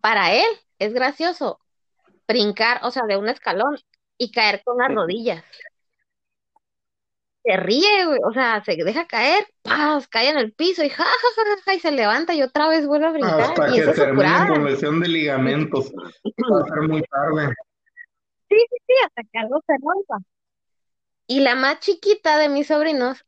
para 0.00 0.32
él, 0.34 0.46
es 0.78 0.92
gracioso 0.92 1.58
brincar, 2.28 2.80
o 2.84 2.90
sea, 2.90 3.04
de 3.08 3.16
un 3.16 3.28
escalón 3.28 3.76
y 4.18 4.30
caer 4.30 4.62
con 4.64 4.78
las 4.78 4.94
rodillas. 4.94 5.44
Se 7.44 7.56
ríe, 7.56 8.06
güey, 8.06 8.18
o 8.28 8.32
sea, 8.32 8.62
se 8.64 8.74
deja 8.74 9.06
caer, 9.06 9.46
¡paz! 9.62 10.08
cae 10.08 10.30
en 10.30 10.38
el 10.38 10.52
piso 10.52 10.82
y 10.82 10.88
ja, 10.88 11.04
ja, 11.04 11.10
ja, 11.36 11.62
ja, 11.64 11.74
y 11.74 11.80
se 11.80 11.92
levanta 11.92 12.34
y 12.34 12.42
otra 12.42 12.68
vez 12.68 12.86
vuelve 12.86 13.06
a 13.06 13.12
brincar. 13.12 13.40
Hasta 13.40 13.68
Y 13.68 13.74
que 13.74 13.90
es 13.90 13.94
termine 13.94 14.48
con 14.48 14.64
lesión 14.64 15.00
de 15.00 15.08
ligamentos. 15.08 15.92
Va 15.94 16.60
a 16.60 16.64
ser 16.64 16.88
muy 16.88 17.02
tarde. 17.02 17.54
Sí, 18.48 18.56
sí, 18.58 18.76
sí, 18.86 18.94
hasta 19.04 19.22
que 19.22 19.38
algo 19.38 19.60
se 19.64 19.74
rompa. 19.80 20.18
Y 21.28 21.40
la 21.40 21.54
más 21.54 21.78
chiquita 21.80 22.38
de 22.38 22.48
mis 22.48 22.66
sobrinos, 22.66 23.24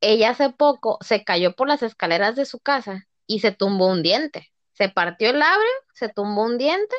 ella 0.00 0.30
hace 0.30 0.50
poco 0.50 0.98
se 1.00 1.24
cayó 1.24 1.54
por 1.54 1.66
las 1.66 1.82
escaleras 1.82 2.36
de 2.36 2.44
su 2.44 2.60
casa 2.60 3.08
y 3.26 3.40
se 3.40 3.52
tumbó 3.52 3.88
un 3.88 4.02
diente. 4.02 4.52
Se 4.72 4.88
partió 4.88 5.30
el 5.30 5.40
labio, 5.40 5.66
se 5.94 6.08
tumbó 6.08 6.44
un 6.44 6.58
diente 6.58 6.94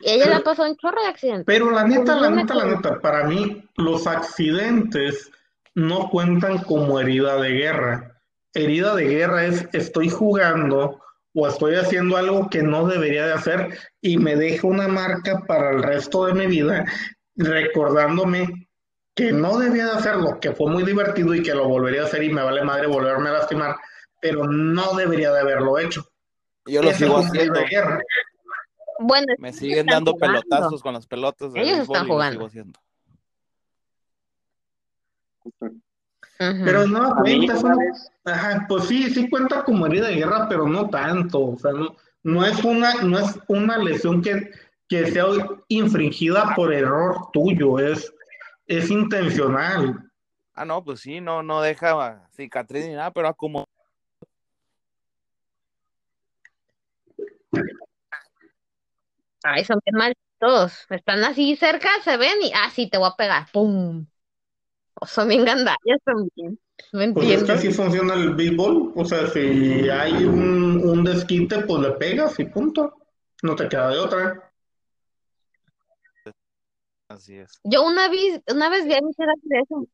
y 0.00 0.10
ella 0.10 0.38
le 0.38 0.40
pasó 0.40 0.64
un 0.64 0.76
chorro 0.76 1.00
de 1.02 1.08
accidentes. 1.08 1.44
Pero 1.46 1.70
la 1.70 1.84
neta, 1.84 2.16
la 2.16 2.30
neta, 2.30 2.54
la 2.54 2.64
neta, 2.66 3.00
para 3.00 3.24
mí 3.24 3.62
los 3.76 4.06
accidentes 4.06 5.30
no 5.74 6.08
cuentan 6.10 6.58
como 6.58 6.98
herida 6.98 7.40
de 7.40 7.50
guerra. 7.50 8.20
Herida 8.54 8.94
de 8.94 9.04
guerra 9.04 9.44
es 9.44 9.68
estoy 9.72 10.08
jugando 10.08 11.00
o 11.34 11.46
estoy 11.46 11.76
haciendo 11.76 12.16
algo 12.16 12.48
que 12.50 12.62
no 12.62 12.86
debería 12.86 13.26
de 13.26 13.32
hacer 13.34 13.78
y 14.00 14.18
me 14.18 14.34
deja 14.36 14.66
una 14.66 14.88
marca 14.88 15.44
para 15.46 15.70
el 15.70 15.82
resto 15.82 16.26
de 16.26 16.34
mi 16.34 16.46
vida 16.46 16.84
recordándome 17.36 18.68
que 19.14 19.32
no 19.32 19.58
debía 19.58 19.86
de 19.86 19.92
hacerlo, 19.92 20.38
que 20.40 20.52
fue 20.52 20.70
muy 20.70 20.82
divertido 20.82 21.34
y 21.34 21.42
que 21.42 21.54
lo 21.54 21.68
volvería 21.68 22.02
a 22.02 22.06
hacer 22.06 22.22
y 22.22 22.30
me 22.30 22.42
vale 22.42 22.64
madre 22.64 22.86
volverme 22.86 23.28
a 23.28 23.34
lastimar, 23.34 23.76
pero 24.20 24.44
no 24.44 24.94
debería 24.94 25.32
de 25.32 25.40
haberlo 25.40 25.78
hecho. 25.78 26.04
Yo 26.66 26.82
lo 26.82 26.92
sigo 26.92 27.18
haciendo. 27.18 27.60
Bueno, 29.02 29.32
Me 29.38 29.50
siguen 29.52 29.86
dando 29.86 30.12
jugando. 30.12 30.42
pelotazos 30.42 30.82
con 30.82 30.92
las 30.92 31.06
pelotas 31.06 31.54
de 31.54 31.62
Ellos 31.62 31.78
están 31.78 32.06
jugando. 32.06 32.32
sigo 32.34 32.46
haciendo. 32.46 32.80
Pero 36.36 36.86
no 36.86 37.14
cuenta, 37.16 37.54
vez, 37.76 38.12
Ajá, 38.24 38.66
pues 38.68 38.84
sí, 38.84 39.08
sí 39.10 39.30
cuenta 39.30 39.64
como 39.64 39.86
herida 39.86 40.08
de 40.08 40.16
guerra, 40.16 40.46
pero 40.50 40.66
no 40.66 40.90
tanto. 40.90 41.40
O 41.46 41.58
sea, 41.58 41.72
no, 41.72 41.96
no 42.22 42.44
es 42.44 42.62
una, 42.62 42.94
no 43.02 43.18
es 43.18 43.38
una 43.48 43.78
lesión 43.78 44.20
que, 44.20 44.50
que 44.86 45.10
sea 45.10 45.24
infringida 45.68 46.54
por 46.54 46.70
error 46.72 47.30
tuyo, 47.32 47.78
es, 47.78 48.12
es 48.66 48.90
intencional. 48.90 50.10
Ah, 50.52 50.66
no, 50.66 50.84
pues 50.84 51.00
sí, 51.00 51.22
no, 51.22 51.42
no 51.42 51.62
deja 51.62 52.28
cicatriz 52.32 52.86
ni 52.86 52.92
nada, 52.94 53.10
pero 53.12 53.34
como 53.34 53.66
Ay, 59.42 59.64
son 59.64 59.78
bien 59.84 59.96
malditos. 59.96 60.86
Están 60.90 61.24
así 61.24 61.56
cerca, 61.56 61.88
se 62.04 62.16
ven 62.16 62.42
y, 62.42 62.52
ah, 62.54 62.70
sí, 62.70 62.88
te 62.88 62.98
voy 62.98 63.08
a 63.12 63.16
pegar. 63.16 63.46
¡Pum! 63.52 64.06
O 64.94 65.06
son 65.06 65.28
bien 65.28 65.44
gandallas 65.44 66.00
también. 66.04 66.58
No 66.92 67.14
Pues 67.14 67.28
es 67.28 67.42
que 67.44 67.52
entiendo. 67.52 67.52
así 67.52 67.72
funciona 67.72 68.14
el 68.14 68.34
béisbol. 68.34 68.92
O 68.96 69.04
sea, 69.04 69.26
si 69.28 69.88
hay 69.88 70.24
un, 70.24 70.80
un 70.84 71.04
desquite, 71.04 71.60
pues 71.60 71.82
le 71.82 71.92
pegas 71.92 72.38
y 72.38 72.44
punto. 72.44 72.94
No 73.42 73.54
te 73.56 73.68
queda 73.68 73.90
de 73.90 73.98
otra. 73.98 74.52
así 77.08 77.36
es. 77.36 77.60
Yo 77.64 77.82
una 77.82 78.08
vez, 78.08 78.42
una 78.48 78.68
vez 78.68 78.84
vi 78.86 78.94
a 78.94 79.00
mi 79.00 79.10
hacer 79.10 79.28
eso. 79.62 79.86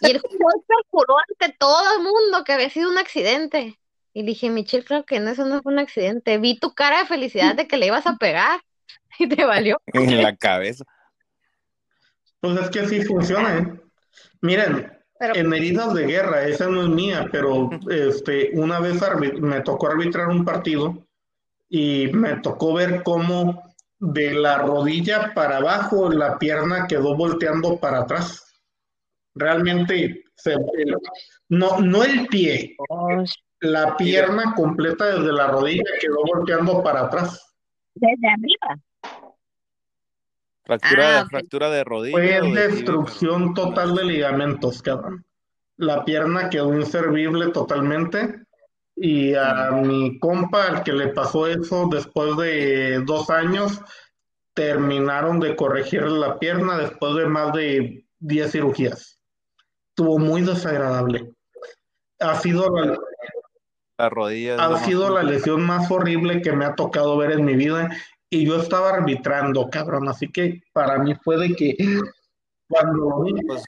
Y 0.00 0.10
el 0.10 0.20
juez 0.20 0.64
perjuró 0.66 1.14
ante 1.18 1.56
todo 1.58 1.96
el 1.96 2.02
mundo 2.02 2.44
que 2.44 2.52
había 2.52 2.70
sido 2.70 2.90
un 2.90 2.98
accidente. 2.98 3.78
Y 4.14 4.24
dije, 4.24 4.50
Michelle, 4.50 4.84
creo 4.84 5.04
que 5.04 5.20
no, 5.20 5.30
eso 5.30 5.44
no 5.46 5.62
fue 5.62 5.72
un 5.72 5.78
accidente. 5.78 6.38
Vi 6.38 6.58
tu 6.58 6.74
cara 6.74 7.00
de 7.00 7.06
felicidad 7.06 7.54
de 7.54 7.66
que 7.66 7.76
le 7.76 7.86
ibas 7.86 8.06
a 8.06 8.16
pegar 8.16 8.60
y 9.18 9.28
te 9.28 9.44
valió. 9.44 9.78
En 9.94 10.22
la 10.22 10.36
cabeza. 10.36 10.84
Pues 12.40 12.58
es 12.58 12.70
que 12.70 12.86
sí 12.88 13.02
funciona, 13.02 13.58
¿eh? 13.58 13.80
Miren, 14.40 14.92
Pero 15.18 15.36
en 15.36 15.52
heridas 15.54 15.94
de 15.94 16.06
guerra, 16.06 16.44
esa 16.44 16.66
no 16.66 16.82
es 16.82 16.88
mía, 16.88 17.28
pero 17.30 17.70
este, 17.88 18.50
una 18.54 18.80
vez 18.80 19.00
me 19.40 19.60
tocó 19.60 19.86
arbitrar 19.86 20.28
un 20.28 20.44
partido 20.44 21.06
y 21.68 22.08
me 22.12 22.36
tocó 22.36 22.74
ver 22.74 23.02
cómo 23.04 23.62
de 23.98 24.32
la 24.34 24.58
rodilla 24.58 25.32
para 25.32 25.58
abajo 25.58 26.10
la 26.10 26.38
pierna 26.38 26.86
quedó 26.88 27.16
volteando 27.16 27.78
para 27.78 28.00
atrás. 28.00 28.42
Realmente, 29.34 30.24
se- 30.34 30.56
no, 31.48 31.78
no 31.80 32.02
el 32.02 32.26
pie, 32.26 32.76
la 33.62 33.96
pierna 33.96 34.54
completa 34.54 35.06
desde 35.06 35.32
la 35.32 35.46
rodilla 35.46 35.84
quedó 36.00 36.16
volteando 36.34 36.82
para 36.82 37.02
atrás. 37.02 37.54
desde 37.94 38.28
arriba. 38.28 38.82
Fractura, 40.64 41.20
Ah, 41.20 41.26
fractura 41.28 41.70
de 41.70 41.84
rodilla. 41.84 42.16
Fue 42.16 42.40
tibia, 42.40 42.68
destrucción 42.68 43.54
total 43.54 43.94
de 43.94 44.04
ligamentos, 44.04 44.80
cabrón. 44.82 45.24
La 45.76 46.04
pierna 46.04 46.48
quedó 46.50 46.74
inservible 46.74 47.50
totalmente. 47.50 48.42
Y 48.96 49.34
a 49.34 49.70
mi 49.72 50.18
compa, 50.18 50.66
al 50.66 50.82
que 50.82 50.92
le 50.92 51.08
pasó 51.08 51.46
eso 51.46 51.88
después 51.90 52.36
de 52.36 53.02
dos 53.04 53.30
años, 53.30 53.80
terminaron 54.54 55.40
de 55.40 55.56
corregir 55.56 56.02
la 56.02 56.38
pierna 56.38 56.78
después 56.78 57.14
de 57.16 57.26
más 57.26 57.52
de 57.52 58.04
10 58.20 58.50
cirugías. 58.52 59.18
Estuvo 59.90 60.18
muy 60.18 60.42
desagradable. 60.42 61.32
Ha 62.20 62.36
sido 62.36 62.68
la, 62.70 62.98
La 64.02 64.08
rodilla. 64.10 64.56
ha 64.64 64.68
más- 64.70 64.84
sido 64.84 65.10
la 65.10 65.22
lesión 65.22 65.62
más 65.64 65.88
horrible 65.90 66.42
que 66.42 66.52
me 66.52 66.64
ha 66.64 66.74
tocado 66.74 67.16
ver 67.16 67.30
en 67.32 67.44
mi 67.44 67.54
vida 67.54 67.88
y 68.28 68.44
yo 68.46 68.56
estaba 68.60 68.90
arbitrando, 68.90 69.68
cabrón, 69.70 70.08
así 70.08 70.26
que 70.28 70.62
para 70.72 70.98
mí 70.98 71.14
fue 71.22 71.36
de 71.38 71.54
que 71.54 71.76
cuando 72.68 72.98
lo 73.10 73.22
vi, 73.22 73.32
Pues, 73.46 73.64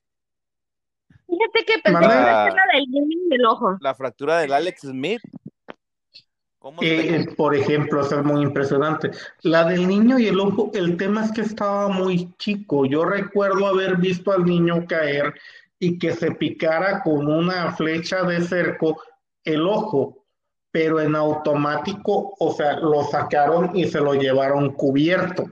Fíjate 1.27 1.65
que 1.67 1.75
pensé 1.83 1.93
Manda. 1.93 2.09
que 2.09 2.15
iba 2.21 2.43
a 2.43 2.45
ser 2.47 2.55
la 2.55 2.63
del 2.75 2.87
niño 2.91 3.27
y 3.31 3.35
el 3.35 3.47
ojo. 3.47 3.77
la 3.81 3.95
fractura 3.95 4.39
del 4.39 4.53
Alex 4.53 4.81
Smith. 4.83 5.21
¿Cómo 6.59 6.81
se 6.81 6.87
eh, 6.87 7.17
eh, 7.21 7.35
por 7.37 7.55
ejemplo, 7.55 8.01
eso 8.01 8.19
es 8.21 8.25
muy 8.25 8.43
impresionante. 8.43 9.11
La 9.43 9.65
del 9.65 9.87
niño 9.87 10.19
y 10.19 10.29
el 10.29 10.41
ojo, 10.41 10.71
el 10.75 10.97
tema 10.97 11.25
es 11.25 11.33
que 11.33 11.43
estaba 11.43 11.89
muy 11.89 12.33
chico. 12.39 12.87
Yo 12.87 13.05
recuerdo 13.05 13.67
haber 13.67 13.97
visto 13.99 14.33
al 14.33 14.45
niño 14.45 14.85
caer 14.89 15.35
y 15.79 15.99
que 15.99 16.13
se 16.13 16.31
picara 16.33 17.03
con 17.03 17.27
una 17.27 17.73
flecha 17.73 18.23
de 18.23 18.41
cerco 18.41 19.01
el 19.45 19.67
ojo, 19.67 20.24
pero 20.75 21.01
en 21.01 21.15
automático, 21.15 22.35
o 22.37 22.53
sea, 22.53 22.81
lo 22.81 23.05
sacaron 23.05 23.71
y 23.77 23.87
se 23.87 24.01
lo 24.01 24.15
llevaron 24.15 24.73
cubierto. 24.73 25.45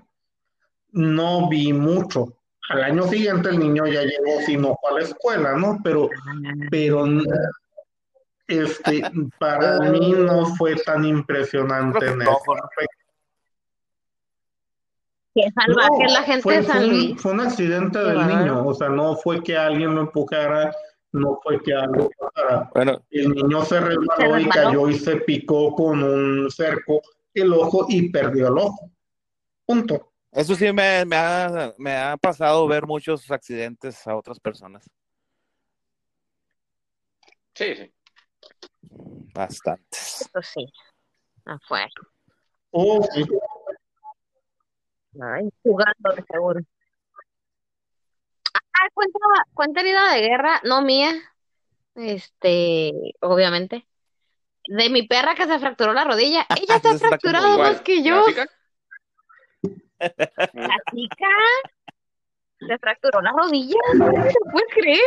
No 0.91 1.49
vi 1.49 1.73
mucho. 1.73 2.38
Al 2.71 2.83
año 2.83 3.05
siguiente 3.05 3.50
el 3.50 3.61
niño 3.61 3.87
ya 3.87 4.02
llegó 4.02 4.41
sin 4.45 4.64
ojo 4.64 4.81
a 4.88 4.95
la 4.95 5.02
escuela, 5.02 5.52
¿no? 5.52 5.79
Pero, 5.85 6.09
pero 6.73 7.07
este, 8.49 9.00
para 9.38 9.79
mí 9.93 10.11
no 10.11 10.45
fue 10.57 10.75
tan 10.75 11.05
impresionante 11.05 12.05
en 12.05 12.23
aspecto. 12.23 12.75
Qué 15.37 15.45
salvaje 15.55 16.05
No, 16.05 16.14
la 16.14 16.23
gente 16.25 16.43
fue, 16.43 16.57
de 16.57 16.62
San 16.64 16.79
fue 16.79 16.88
un, 16.88 17.19
fue 17.19 17.33
un 17.33 17.41
accidente 17.43 17.99
del 18.00 18.26
niño, 18.26 18.67
o 18.67 18.75
sea, 18.75 18.88
no 18.88 19.14
fue 19.14 19.41
que 19.41 19.57
alguien 19.57 19.95
lo 19.95 20.00
empujara, 20.00 20.75
no 21.12 21.38
fue 21.45 21.62
que 21.62 21.75
algo 21.75 22.11
Bueno, 22.75 23.03
El 23.11 23.31
niño 23.31 23.65
se 23.65 23.81
resbaló 23.81 24.38
y 24.38 24.49
cayó 24.49 24.88
y 24.88 24.99
se 24.99 25.16
picó 25.16 25.75
con 25.75 26.03
un 26.03 26.51
cerco 26.51 27.01
el 27.35 27.53
ojo 27.53 27.87
y 27.88 28.11
perdió 28.11 28.49
el 28.49 28.59
ojo. 28.59 28.90
Punto. 29.64 30.12
eso 30.33 30.55
sí 30.55 30.73
me, 30.73 31.05
me 31.05 31.16
ha, 31.16 31.73
me 31.79 31.97
ha 31.97 32.16
pasado 32.16 32.66
ver 32.66 32.87
muchos 32.87 33.31
accidentes 33.31 34.07
a 34.07 34.16
otras 34.16 34.38
personas. 34.40 34.85
Sí, 37.55 37.75
sí. 37.75 37.93
Bastantes. 39.35 40.23
Eso 40.23 40.43
sí. 40.43 40.66
Afuera. 41.45 41.90
Oh, 42.71 43.03
sí. 43.12 43.25
Ay, 45.21 45.51
jugando 45.62 46.14
de 46.16 46.25
seguro. 46.31 46.61
Ah, 48.55 48.88
cuenta, 48.95 49.19
cuenta 49.53 49.81
herida 49.81 50.14
de 50.14 50.21
guerra, 50.23 50.61
no 50.64 50.83
mía. 50.83 51.12
Este, 51.94 52.92
obviamente. 53.20 53.87
De 54.68 54.88
mi 54.90 55.07
perra 55.07 55.35
que 55.35 55.46
se 55.46 55.59
fracturó 55.59 55.92
la 55.92 56.05
rodilla. 56.05 56.46
Ella 56.61 56.78
se 56.78 56.88
ha 56.88 56.98
fracturado 56.98 57.59
más 57.59 57.81
que 57.81 57.96
¿La 57.96 58.02
yo. 58.02 58.26
chica? 58.26 58.46
La 60.52 60.76
chica 60.92 61.28
se 62.61 62.78
fracturó 62.78 63.20
la 63.20 63.33
rodilla. 63.33 63.78
¿Se 63.92 63.98
puede 64.50 64.66
creer? 64.70 65.00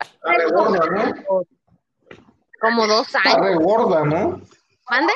Está 0.00 0.32
re 0.32 0.50
gorda, 0.50 0.86
¿no? 0.86 1.42
Como 2.60 2.86
dos 2.86 3.06
Está 3.14 3.20
años. 3.36 3.46
re 3.46 3.54
gorda, 3.56 4.04
¿no? 4.04 4.40
¿Mande? 4.88 5.12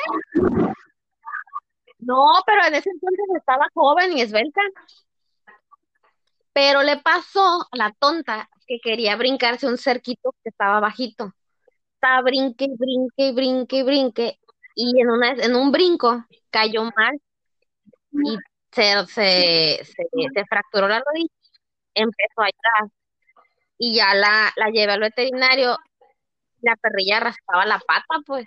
No, 1.99 2.33
pero 2.45 2.65
en 2.67 2.75
ese 2.75 2.89
entonces 2.89 3.25
estaba 3.35 3.67
joven 3.73 4.17
y 4.17 4.21
esbelta. 4.21 4.61
Pero 6.53 6.83
le 6.83 6.97
pasó 6.97 7.67
a 7.71 7.77
la 7.77 7.91
tonta 7.99 8.49
que 8.67 8.79
quería 8.79 9.15
brincarse 9.15 9.67
un 9.67 9.77
cerquito 9.77 10.33
que 10.43 10.49
estaba 10.49 10.79
bajito. 10.79 11.33
Estaba 11.95 12.21
brinque, 12.21 12.67
brinque, 12.77 13.31
brinque, 13.33 13.83
brinque. 13.83 14.39
Y 14.75 14.99
en 15.01 15.09
una, 15.09 15.31
en 15.31 15.55
un 15.55 15.71
brinco 15.71 16.25
cayó 16.49 16.83
mal 16.95 17.19
y 18.11 18.37
se, 18.71 19.05
se, 19.07 19.85
se, 19.85 20.45
fracturó 20.49 20.87
la 20.87 21.01
rodilla. 21.05 21.29
Empezó 21.93 22.41
a 22.41 22.45
llorar. 22.45 22.91
Y 23.77 23.95
ya 23.95 24.13
la, 24.13 24.51
la 24.55 24.69
llevé 24.69 24.93
al 24.93 24.99
veterinario. 25.01 25.77
La 26.61 26.75
perrilla 26.77 27.19
raspaba 27.19 27.65
la 27.65 27.79
pata, 27.79 28.21
pues. 28.25 28.45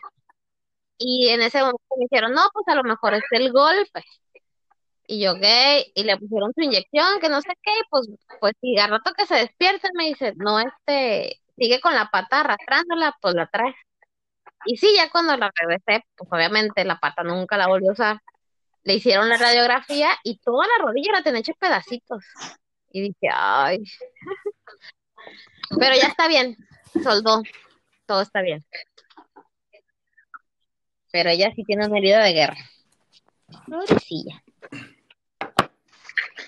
Y 0.98 1.28
en 1.28 1.42
ese 1.42 1.61
momento 1.61 1.83
me 1.96 2.07
dijeron, 2.11 2.33
no, 2.33 2.42
pues 2.52 2.66
a 2.68 2.74
lo 2.74 2.83
mejor 2.83 3.14
es 3.14 3.22
el 3.31 3.52
golpe. 3.52 4.04
Y 5.10 5.24
yo, 5.24 5.36
¿qué? 5.40 5.90
Y 5.94 6.04
le 6.04 6.18
pusieron 6.18 6.52
su 6.54 6.60
inyección, 6.60 7.18
que 7.18 7.30
no 7.30 7.40
sé 7.40 7.48
qué, 7.62 7.72
pues, 7.88 8.08
pues 8.40 8.52
si 8.60 8.76
al 8.78 8.90
rato 8.90 9.12
que 9.16 9.24
se 9.24 9.36
despierta 9.36 9.88
me 9.94 10.04
dice, 10.04 10.34
no, 10.36 10.60
este, 10.60 11.40
sigue 11.56 11.80
con 11.80 11.94
la 11.94 12.10
pata 12.10 12.40
arrastrándola, 12.40 13.16
pues 13.22 13.34
la 13.34 13.46
traes. 13.46 13.74
Y 14.66 14.76
sí, 14.76 14.94
ya 14.94 15.08
cuando 15.10 15.34
la 15.38 15.50
regresé, 15.54 16.04
pues 16.14 16.28
obviamente 16.30 16.84
la 16.84 16.98
pata 16.98 17.22
nunca 17.22 17.56
la 17.56 17.68
volvió 17.68 17.88
a 17.90 17.92
usar. 17.94 18.20
Le 18.84 18.96
hicieron 18.96 19.30
la 19.30 19.38
radiografía 19.38 20.10
y 20.24 20.38
toda 20.40 20.66
la 20.66 20.84
rodilla 20.84 21.12
la 21.12 21.22
tenía 21.22 21.40
hecha 21.40 21.54
pedacitos. 21.58 22.22
Y 22.92 23.00
dije, 23.00 23.28
ay. 23.32 23.82
Pero 25.78 25.96
ya 25.96 26.08
está 26.08 26.28
bien, 26.28 26.54
soldó, 27.02 27.42
todo 28.04 28.20
está 28.20 28.42
bien. 28.42 28.62
Pero 31.10 31.30
ella 31.30 31.50
sí 31.56 31.64
tiene 31.64 31.86
una 31.86 31.96
herida 31.96 32.22
de 32.22 32.32
guerra. 32.34 32.58
Pobrecilla. 33.66 34.42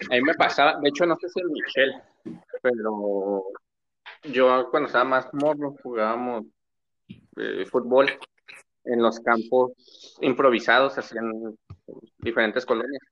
A 0.09 0.15
mí 0.15 0.23
me 0.23 0.35
pasaba, 0.35 0.79
de 0.81 0.89
hecho 0.89 1.05
no 1.07 1.17
sé 1.17 1.29
si 1.29 1.41
en 1.41 1.53
Michelle, 1.53 2.03
pero 2.63 3.45
yo 4.25 4.71
cuando 4.71 4.87
estaba 4.87 5.05
más 5.05 5.33
morro 5.35 5.77
jugábamos 5.83 6.47
eh, 7.37 7.65
fútbol 7.67 8.07
en 8.85 9.03
los 9.03 9.21
campos 9.21 9.73
improvisados, 10.21 10.97
así 10.99 11.17
en 11.19 11.59
diferentes 12.19 12.65
colonias. 12.65 13.03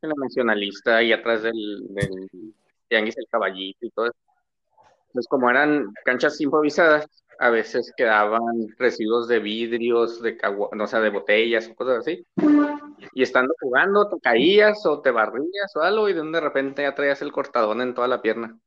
En 0.00 0.08
la 0.08 0.14
Nacionalista 0.18 1.02
y 1.02 1.12
atrás 1.12 1.42
del, 1.42 1.86
del 1.90 2.54
Tianguis 2.88 3.16
el 3.18 3.28
Caballito 3.30 3.86
y 3.86 3.90
todo 3.90 4.06
eso. 4.06 4.16
Entonces, 5.08 5.28
como 5.28 5.50
eran 5.50 5.92
canchas 6.04 6.40
improvisadas, 6.40 7.06
a 7.38 7.50
veces 7.50 7.92
quedaban 7.96 8.68
residuos 8.78 9.28
de 9.28 9.40
vidrios, 9.40 10.22
de 10.22 10.38
no, 10.72 10.86
sea, 10.86 11.00
de 11.00 11.10
botellas 11.10 11.68
o 11.68 11.74
cosas 11.74 11.98
así. 11.98 12.24
Y 13.14 13.22
estando 13.22 13.54
jugando, 13.60 14.08
te 14.08 14.18
caías 14.20 14.84
o 14.86 15.00
te 15.02 15.10
barrías 15.10 15.74
o 15.76 15.80
algo, 15.82 16.08
y 16.08 16.14
de 16.14 16.40
repente 16.40 16.82
ya 16.82 16.94
traías 16.94 17.22
el 17.22 17.32
cortadón 17.32 17.80
en 17.82 17.94
toda 17.94 18.08
la 18.08 18.22
pierna. 18.22 18.58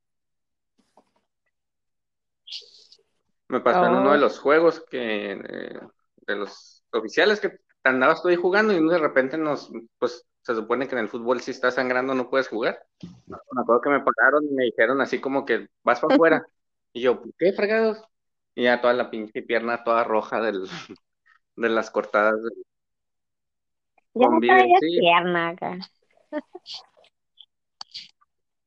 Me 3.48 3.60
pasó 3.62 3.86
en 3.86 3.94
uno 3.94 4.12
de 4.12 4.18
Oh. 4.18 4.22
los 4.22 4.40
juegos 4.40 4.84
que 4.90 5.34
eh, 5.34 5.80
de 6.28 6.36
los 6.36 6.84
oficiales 6.92 7.40
que 7.40 7.60
andabas 7.84 8.22
tú 8.22 8.30
ahí 8.30 8.36
jugando 8.36 8.74
y 8.74 8.88
de 8.88 8.98
repente 8.98 9.38
nos, 9.38 9.72
pues 10.00 10.26
se 10.42 10.56
supone 10.56 10.88
que 10.88 10.96
en 10.96 11.02
el 11.02 11.10
fútbol 11.10 11.42
si 11.42 11.52
estás 11.52 11.76
sangrando 11.76 12.16
no 12.16 12.30
puedes 12.30 12.48
jugar. 12.48 12.84
Me 13.28 13.62
acuerdo 13.62 13.82
que 13.82 13.90
me 13.90 14.02
pararon 14.04 14.46
y 14.46 14.54
me 14.54 14.64
dijeron 14.66 15.00
así 15.02 15.20
como 15.22 15.46
que 15.46 15.68
vas 15.84 16.00
para 16.00 16.16
afuera. 16.16 16.46
Y 16.94 17.02
yo, 17.02 17.20
¿por 17.22 17.30
qué 17.38 17.52
fregados? 17.52 18.02
Y 18.56 18.64
ya 18.64 18.80
toda 18.80 18.94
la 18.94 19.10
pinche 19.12 19.42
pierna 19.42 19.84
toda 19.84 20.06
roja 20.06 20.40
del, 20.40 20.64
de 21.58 21.70
las 21.70 21.92
cortadas. 21.92 22.42
del- 22.42 22.66
Ya 24.16 24.26
no 24.28 24.32
Convive, 24.32 24.56
traía 24.56 24.80
sí. 24.80 25.00
pierna 25.00 25.50
acá. 25.50 25.78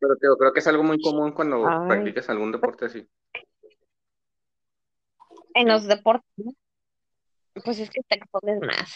Pero 0.00 0.14
te 0.16 0.28
creo 0.38 0.52
que 0.52 0.60
es 0.60 0.66
algo 0.66 0.82
muy 0.82 1.00
común 1.00 1.32
cuando 1.32 1.66
Ay. 1.66 1.88
practicas 1.88 2.28
algún 2.28 2.52
deporte 2.52 2.84
así. 2.84 3.08
En 5.54 5.68
los 5.68 5.86
deportes, 5.86 6.30
¿no? 6.36 6.52
pues 7.64 7.80
es 7.80 7.90
que 7.90 8.02
te 8.02 8.16
expones 8.16 8.60
más. 8.60 8.94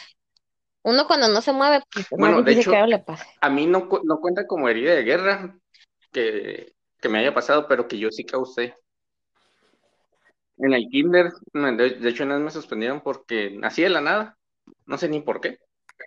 Uno 0.83 1.07
cuando 1.07 1.29
no 1.29 1.41
se 1.41 1.53
mueve, 1.53 1.83
pues 1.93 2.07
es 2.11 2.19
Bueno, 2.19 2.37
más 2.37 2.45
de 2.45 2.53
hecho, 2.53 2.71
que 2.71 2.87
le 2.87 2.99
pase. 2.99 3.27
A 3.41 3.49
mí 3.49 3.67
no, 3.67 3.89
no 4.05 4.21
cuenta 4.21 4.47
como 4.47 4.69
herida 4.69 4.95
de 4.95 5.03
guerra 5.03 5.59
que, 6.13 6.75
que 7.01 7.09
me 7.09 7.19
haya 7.19 7.35
pasado, 7.35 7.67
pero 7.67 7.89
que 7.89 7.99
yo 7.99 8.11
sí 8.11 8.25
causé. 8.25 8.77
En 10.59 10.75
el 10.75 10.87
kinder, 10.89 11.33
de, 11.53 11.91
de 11.91 12.09
hecho, 12.09 12.25
una 12.25 12.35
vez 12.35 12.45
me 12.45 12.51
suspendieron 12.51 13.01
porque 13.01 13.51
nací 13.51 13.83
de 13.83 13.89
la 13.89 14.01
nada, 14.01 14.39
no 14.87 14.99
sé 14.99 15.09
ni 15.09 15.21
por 15.21 15.41
qué. 15.41 15.59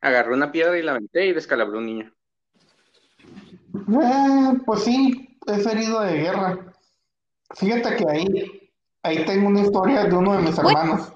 Agarré 0.02 0.34
una 0.34 0.52
piedra 0.52 0.78
y 0.78 0.82
la 0.84 0.92
aventé 0.92 1.26
y 1.28 1.34
descalabré 1.34 1.76
a 1.76 1.80
un 1.80 1.86
niño. 1.86 2.12
Eh, 4.02 4.54
pues 4.66 4.84
sí, 4.84 5.38
es 5.48 5.66
herido 5.66 6.02
de 6.02 6.18
guerra. 6.18 6.74
Fíjate 7.56 7.96
que 7.98 8.06
ahí, 8.10 8.72
ahí 9.04 9.26
tengo 9.26 9.48
una 9.48 9.62
historia 9.62 10.06
de 10.06 10.16
uno 10.16 10.34
de 10.38 10.42
mis 10.44 10.58
hermanos. 10.58 11.14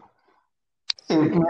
Eh, 1.10 1.18
mi, 1.18 1.42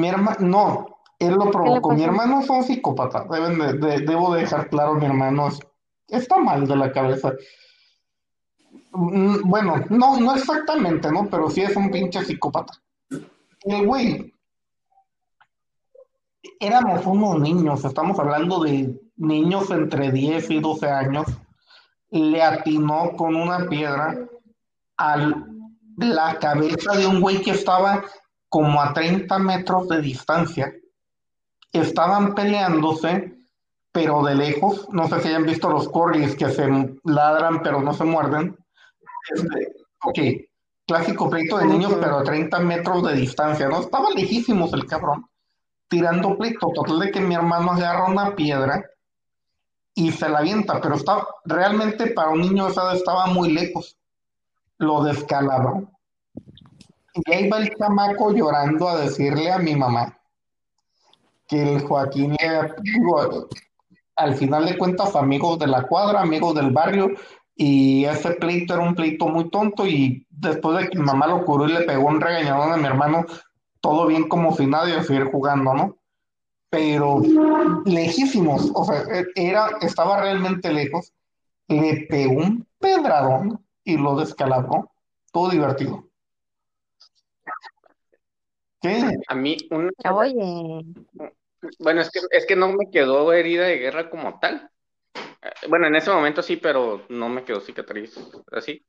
mi 0.00 0.08
hermano, 0.08 0.36
no, 0.40 0.98
él 1.18 1.34
lo 1.34 1.50
provocó. 1.50 1.92
Mi 1.92 2.04
hermano 2.04 2.40
es 2.40 2.50
un 2.50 2.62
psicópata. 2.62 3.24
Deben 3.30 3.58
de- 3.58 3.72
de- 3.74 4.00
debo 4.00 4.34
dejar 4.34 4.68
claro, 4.68 4.94
mi 4.94 5.06
hermano 5.06 5.48
es- 5.48 5.60
está 6.08 6.36
mal 6.38 6.66
de 6.66 6.76
la 6.76 6.92
cabeza. 6.92 7.32
Mm, 8.92 9.38
Bueno, 9.48 9.84
no, 9.90 10.20
no 10.20 10.36
exactamente, 10.36 11.10
¿no? 11.10 11.28
Pero 11.28 11.50
sí 11.50 11.62
es 11.62 11.74
un 11.76 11.90
pinche 11.90 12.22
psicópata. 12.24 12.74
El 13.62 13.86
güey, 13.86 14.33
éramos 16.60 17.04
unos 17.06 17.40
niños, 17.40 17.84
estamos 17.84 18.18
hablando 18.18 18.62
de 18.62 18.94
niños 19.16 19.70
entre 19.70 20.10
10 20.10 20.50
y 20.50 20.60
12 20.60 20.88
años, 20.88 21.26
le 22.10 22.42
atinó 22.42 23.12
con 23.16 23.34
una 23.34 23.66
piedra 23.68 24.16
a 24.96 25.32
la 25.96 26.38
cabeza 26.38 26.96
de 26.96 27.06
un 27.06 27.20
güey 27.20 27.42
que 27.42 27.52
estaba 27.52 28.04
como 28.48 28.80
a 28.80 28.92
30 28.92 29.38
metros 29.38 29.88
de 29.88 30.00
distancia. 30.00 30.72
Estaban 31.72 32.34
peleándose, 32.34 33.36
pero 33.90 34.22
de 34.22 34.36
lejos. 34.36 34.88
No 34.92 35.08
sé 35.08 35.20
si 35.20 35.28
hayan 35.28 35.44
visto 35.44 35.68
los 35.68 35.88
corgis 35.88 36.36
que 36.36 36.48
se 36.50 36.68
ladran 37.02 37.62
pero 37.62 37.82
no 37.82 37.92
se 37.94 38.04
muerden. 38.04 38.56
Este, 39.34 39.72
ok, 40.04 40.18
clásico 40.86 41.28
pleito 41.28 41.58
de 41.58 41.66
niños, 41.66 41.94
pero 42.00 42.18
a 42.18 42.24
30 42.24 42.60
metros 42.60 43.02
de 43.04 43.14
distancia, 43.14 43.68
¿no? 43.68 43.80
Estaba 43.80 44.10
lejísimos 44.10 44.72
el 44.72 44.86
cabrón, 44.86 45.26
tirando 45.94 46.36
pleito. 46.36 46.68
Total 46.74 46.98
de 46.98 47.10
que 47.12 47.20
mi 47.20 47.34
hermano 47.34 47.72
agarra 47.72 48.06
una 48.06 48.34
piedra 48.34 48.84
y 49.94 50.10
se 50.10 50.28
la 50.28 50.38
avienta, 50.38 50.80
pero 50.80 50.96
está, 50.96 51.24
realmente 51.44 52.08
para 52.08 52.30
un 52.30 52.40
niño 52.40 52.68
esa 52.68 52.92
estaba 52.92 53.26
muy 53.26 53.52
lejos. 53.52 53.96
Lo 54.78 55.04
descalabró. 55.04 55.88
Y 57.14 57.32
ahí 57.32 57.48
va 57.48 57.58
el 57.58 57.72
chamaco 57.76 58.32
llorando 58.32 58.88
a 58.88 58.96
decirle 58.96 59.52
a 59.52 59.58
mi 59.58 59.76
mamá 59.76 60.18
que 61.46 61.62
el 61.62 61.82
Joaquín 61.82 62.36
le, 62.40 62.72
digo, 62.82 63.48
al 64.16 64.34
final 64.34 64.66
de 64.66 64.76
cuentas, 64.76 65.14
amigos 65.14 65.60
de 65.60 65.68
la 65.68 65.82
cuadra, 65.82 66.22
amigos 66.22 66.56
del 66.56 66.72
barrio, 66.72 67.10
y 67.54 68.04
ese 68.04 68.32
pleito 68.32 68.74
era 68.74 68.82
un 68.82 68.96
pleito 68.96 69.28
muy 69.28 69.48
tonto, 69.50 69.86
y 69.86 70.26
después 70.30 70.76
de 70.78 70.88
que 70.88 70.98
mi 70.98 71.04
mamá 71.04 71.28
lo 71.28 71.44
curó 71.44 71.68
y 71.68 71.72
le 71.72 71.82
pegó 71.82 72.08
un 72.08 72.20
regañadón 72.20 72.72
a 72.72 72.76
mi 72.78 72.86
hermano, 72.86 73.26
todo 73.84 74.06
bien 74.06 74.30
como 74.30 74.56
si 74.56 74.66
nadie 74.66 75.02
seguir 75.02 75.24
jugando, 75.24 75.74
¿no? 75.74 75.98
Pero 76.70 77.20
lejísimos, 77.84 78.72
o 78.74 78.82
sea, 78.86 79.04
era, 79.34 79.76
estaba 79.82 80.22
realmente 80.22 80.72
lejos, 80.72 81.12
le 81.68 82.06
pegó 82.08 82.32
un 82.32 82.66
pedradón 82.78 83.62
y 83.84 83.98
lo 83.98 84.16
descalabró, 84.16 84.90
todo 85.30 85.50
divertido. 85.50 86.08
¿Qué? 88.80 89.02
A 89.28 89.34
mí, 89.34 89.58
un, 89.70 89.90
Oye, 90.10 90.86
bueno, 91.78 92.00
es 92.00 92.10
que, 92.10 92.20
es 92.30 92.46
que 92.46 92.56
no 92.56 92.68
me 92.72 92.90
quedó 92.90 93.34
herida 93.34 93.66
de 93.66 93.76
guerra 93.76 94.08
como 94.08 94.40
tal. 94.40 94.70
Eh, 95.14 95.50
Bueno, 95.68 95.88
en 95.88 95.96
ese 95.96 96.10
momento 96.10 96.40
sí, 96.40 96.56
pero 96.56 97.04
no 97.10 97.28
me 97.28 97.44
quedó 97.44 97.60
cicatriz 97.60 98.18
así. 98.50 98.82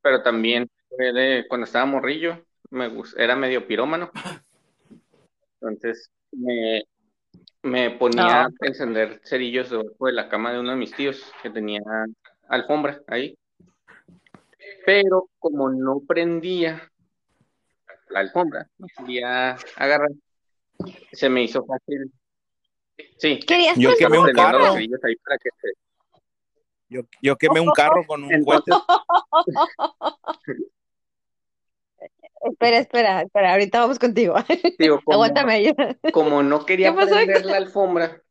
Pero 0.00 0.22
también 0.22 0.70
fue 0.88 1.12
de 1.12 1.44
cuando 1.48 1.64
estaba 1.64 1.86
morrillo, 1.86 2.40
me 2.70 2.88
gus- 2.88 3.16
era 3.18 3.36
medio 3.36 3.66
pirómano. 3.66 4.10
Entonces 5.60 6.10
me, 6.32 6.84
me 7.62 7.90
ponía 7.90 8.42
Ah. 8.44 8.48
a 8.60 8.66
encender 8.66 9.20
cerillos 9.24 9.70
debajo 9.70 10.06
de 10.06 10.12
la 10.12 10.28
cama 10.28 10.52
de 10.52 10.60
uno 10.60 10.70
de 10.70 10.76
mis 10.76 10.94
tíos 10.94 11.32
que 11.42 11.50
tenía 11.50 11.80
alfombra 12.48 13.00
ahí. 13.06 13.36
Pero 14.86 15.28
como 15.38 15.68
no 15.70 16.00
prendía 16.06 16.90
la 18.10 18.20
alfombra, 18.20 18.68
no 18.78 18.86
quería 18.96 19.56
agarrar, 19.76 20.10
se 21.12 21.28
me 21.28 21.42
hizo 21.42 21.64
fácil. 21.64 22.10
Sí, 23.18 23.38
querías 23.40 23.76
Yo 23.76 23.90
quemé 23.98 24.18
un 24.18 24.32
carro. 24.32 24.72
cerillos 24.72 25.00
ahí 25.04 25.16
para 25.16 25.38
que 25.38 25.50
se 25.60 25.68
Yo, 26.88 27.02
yo 27.20 27.36
quemé 27.36 27.60
un 27.60 27.70
carro 27.72 28.02
con 28.06 28.24
un 28.24 28.44
cohete. 28.44 28.70
Espera, 32.42 32.78
espera, 32.78 33.22
espera, 33.22 33.52
ahorita 33.52 33.80
vamos 33.80 33.98
contigo. 33.98 34.34
Digo, 34.78 35.00
como, 35.04 35.14
Aguántame 35.14 35.74
como 36.10 36.42
no 36.42 36.64
quería 36.66 36.94
prender 36.96 37.44
la 37.46 37.56
alfombra, 37.58 38.22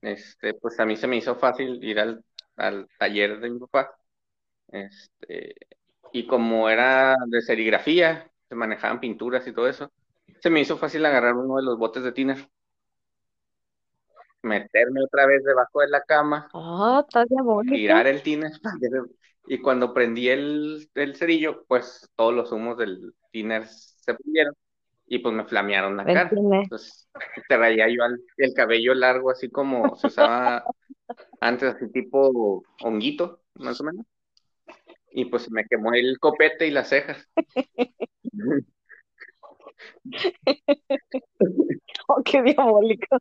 este, 0.00 0.54
pues 0.54 0.78
a 0.80 0.86
mí 0.86 0.96
se 0.96 1.06
me 1.06 1.16
hizo 1.16 1.36
fácil 1.36 1.82
ir 1.84 1.98
al, 2.00 2.24
al 2.56 2.88
taller 2.98 3.40
de 3.40 3.50
mi 3.50 3.58
papá. 3.60 3.96
Este, 4.68 5.54
y 6.12 6.26
como 6.26 6.68
era 6.70 7.16
de 7.28 7.42
serigrafía, 7.42 8.30
se 8.48 8.54
manejaban 8.54 9.00
pinturas 9.00 9.46
y 9.46 9.52
todo 9.52 9.68
eso, 9.68 9.92
se 10.40 10.50
me 10.50 10.60
hizo 10.60 10.78
fácil 10.78 11.04
agarrar 11.06 11.34
uno 11.34 11.56
de 11.56 11.64
los 11.64 11.78
botes 11.78 12.04
de 12.04 12.12
tiner, 12.12 12.48
meterme 14.42 15.02
otra 15.04 15.26
vez 15.26 15.44
debajo 15.44 15.80
de 15.80 15.88
la 15.88 16.00
cama, 16.02 16.48
Oh, 16.54 17.04
diabólico. 17.28 17.76
tirar 17.76 18.06
el 18.06 18.22
tiner, 18.22 18.52
y 19.46 19.60
cuando 19.60 19.94
prendí 19.94 20.28
el, 20.28 20.88
el 20.94 21.16
cerillo, 21.16 21.64
pues 21.68 22.08
todos 22.16 22.34
los 22.34 22.52
humos 22.52 22.76
del 22.78 23.14
tiner 23.30 23.66
se 23.68 24.14
prendieron 24.14 24.54
y 25.06 25.18
pues 25.20 25.34
me 25.34 25.44
flamearon 25.46 25.96
la 25.96 26.10
cara. 26.10 26.40
Entonces, 26.64 27.08
traía 27.48 27.88
yo 27.90 28.04
al- 28.04 28.20
el 28.38 28.54
cabello 28.54 28.94
largo, 28.94 29.30
así 29.30 29.50
como 29.50 29.96
se 29.96 30.08
usaba 30.08 30.70
antes, 31.40 31.74
así 31.76 31.90
tipo 31.92 32.66
honguito, 32.80 33.42
más 33.54 33.80
o 33.80 33.84
menos. 33.84 34.06
Y 35.10 35.24
pues 35.24 35.42
se 35.42 35.50
me 35.50 35.64
quemó 35.64 35.94
el 35.94 36.16
copete 36.20 36.68
y 36.68 36.70
las 36.70 36.90
cejas. 36.90 37.28
Oh, 42.08 42.22
qué 42.24 42.42
diabólico. 42.42 43.18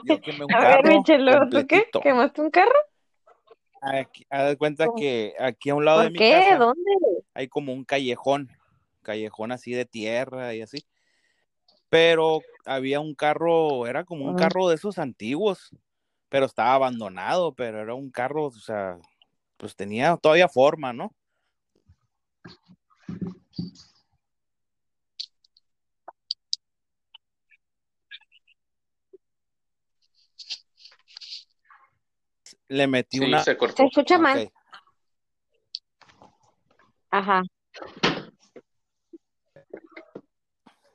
Yo 0.00 0.20
quemé 0.22 0.44
un 0.44 0.56
A 0.56 0.60
ver, 0.60 0.84
carro 0.84 1.06
Michelo, 1.28 1.48
¿tú 1.48 1.66
qué? 1.66 1.82
¿Quemaste 2.00 2.40
un 2.42 2.50
carro? 2.50 2.72
Aquí, 3.80 4.26
haz 4.30 4.56
cuenta 4.56 4.86
que 4.96 5.34
aquí 5.38 5.70
a 5.70 5.74
un 5.74 5.84
lado 5.84 6.00
de 6.00 6.06
¿Por 6.06 6.12
mi 6.12 6.18
qué? 6.18 6.30
casa 6.32 6.56
¿Dónde? 6.58 6.90
hay 7.34 7.48
como 7.48 7.72
un 7.72 7.84
callejón, 7.84 8.48
callejón 9.02 9.52
así 9.52 9.72
de 9.72 9.84
tierra 9.84 10.54
y 10.54 10.62
así. 10.62 10.84
Pero 11.88 12.40
había 12.64 13.00
un 13.00 13.14
carro, 13.14 13.86
era 13.86 14.04
como 14.04 14.26
un 14.26 14.36
carro 14.36 14.68
de 14.68 14.74
esos 14.74 14.98
antiguos, 14.98 15.70
pero 16.28 16.46
estaba 16.46 16.74
abandonado, 16.74 17.54
pero 17.54 17.80
era 17.80 17.94
un 17.94 18.10
carro, 18.10 18.46
o 18.46 18.50
sea, 18.50 18.98
pues 19.56 19.74
tenía 19.76 20.16
todavía 20.16 20.48
forma, 20.48 20.92
¿no? 20.92 21.14
Le 32.68 32.86
metí 32.86 33.18
Sí, 33.18 33.24
una. 33.24 33.42
se 33.42 33.56
cortó. 33.56 33.76
Se 33.76 33.84
escucha 33.84 34.16
Ok, 34.16 34.22
mal. 34.22 34.52
Ajá. 37.10 37.42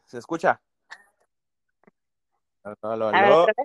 ¿Se 0.05 0.17
escucha? 0.19 0.62
Aló, 2.63 2.77
aló, 2.91 3.07
A 3.09 3.21
ver. 3.21 3.55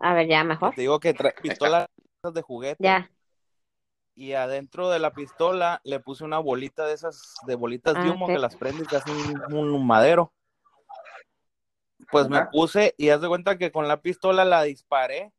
A 0.00 0.14
ver, 0.14 0.28
ya 0.28 0.42
mejor. 0.44 0.74
Te 0.74 0.80
digo 0.82 0.98
que 1.00 1.14
trae 1.14 1.32
pistolas 1.40 1.86
de 2.22 2.42
juguete. 2.42 2.82
Ya. 2.82 3.10
y 4.16 4.32
adentro 4.34 4.90
de 4.90 4.98
la 5.00 5.12
pistola 5.12 5.80
le 5.84 5.98
puse 6.00 6.22
una 6.24 6.38
bolita 6.38 6.86
de 6.86 6.94
esas, 6.94 7.34
de 7.46 7.54
bolitas 7.56 7.94
de 7.94 8.08
Ah, 8.10 8.12
humo 8.12 8.26
que 8.28 8.38
las 8.38 8.54
prendes 8.56 8.86
y 8.90 8.94
hacen 8.96 9.12
un, 9.52 9.72
un 9.72 9.86
madero. 9.86 10.32
Pues 12.10 12.28
me 12.28 12.44
puse 12.46 12.94
y 12.96 13.08
haz 13.10 13.20
de 13.20 13.28
cuenta 13.28 13.58
que 13.58 13.72
con 13.72 13.88
la 13.88 14.00
pistola 14.02 14.44
la 14.44 14.62
disparé 14.62 15.32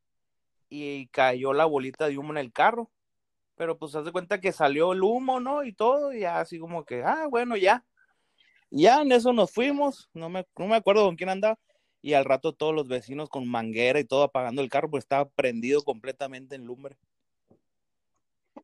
y 0.69 1.07
cayó 1.07 1.53
la 1.53 1.65
bolita 1.65 2.07
de 2.07 2.17
humo 2.17 2.31
en 2.31 2.37
el 2.37 2.51
carro. 2.51 2.91
Pero 3.55 3.77
pues 3.77 3.95
haz 3.95 4.05
de 4.05 4.11
cuenta 4.11 4.41
que 4.41 4.51
salió 4.51 4.91
el 4.93 5.03
humo, 5.03 5.39
¿no? 5.39 5.63
Y 5.63 5.73
todo, 5.73 6.13
y 6.13 6.21
ya 6.21 6.39
así 6.39 6.59
como 6.59 6.83
que, 6.83 7.03
ah, 7.03 7.27
bueno, 7.29 7.55
ya. 7.55 7.85
Y 8.69 8.83
ya 8.83 9.01
en 9.01 9.11
eso 9.11 9.31
nos 9.31 9.51
fuimos, 9.51 10.09
no 10.13 10.29
me, 10.29 10.45
no 10.57 10.67
me 10.67 10.75
acuerdo 10.75 11.05
con 11.05 11.15
quién 11.15 11.29
andaba. 11.29 11.57
Y 12.01 12.13
al 12.13 12.25
rato 12.25 12.53
todos 12.53 12.75
los 12.75 12.87
vecinos 12.87 13.29
con 13.29 13.47
manguera 13.47 13.99
y 13.99 14.03
todo 14.03 14.23
apagando 14.23 14.61
el 14.61 14.69
carro, 14.69 14.89
pues 14.89 15.03
estaba 15.03 15.29
prendido 15.29 15.83
completamente 15.83 16.55
en 16.55 16.65
lumbre. 16.65 16.97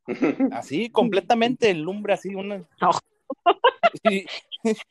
Así, 0.51 0.89
completamente 0.89 1.69
el 1.69 1.81
lumbre, 1.81 2.13
así, 2.13 2.35
una. 2.35 2.63
Sí, 4.05 4.25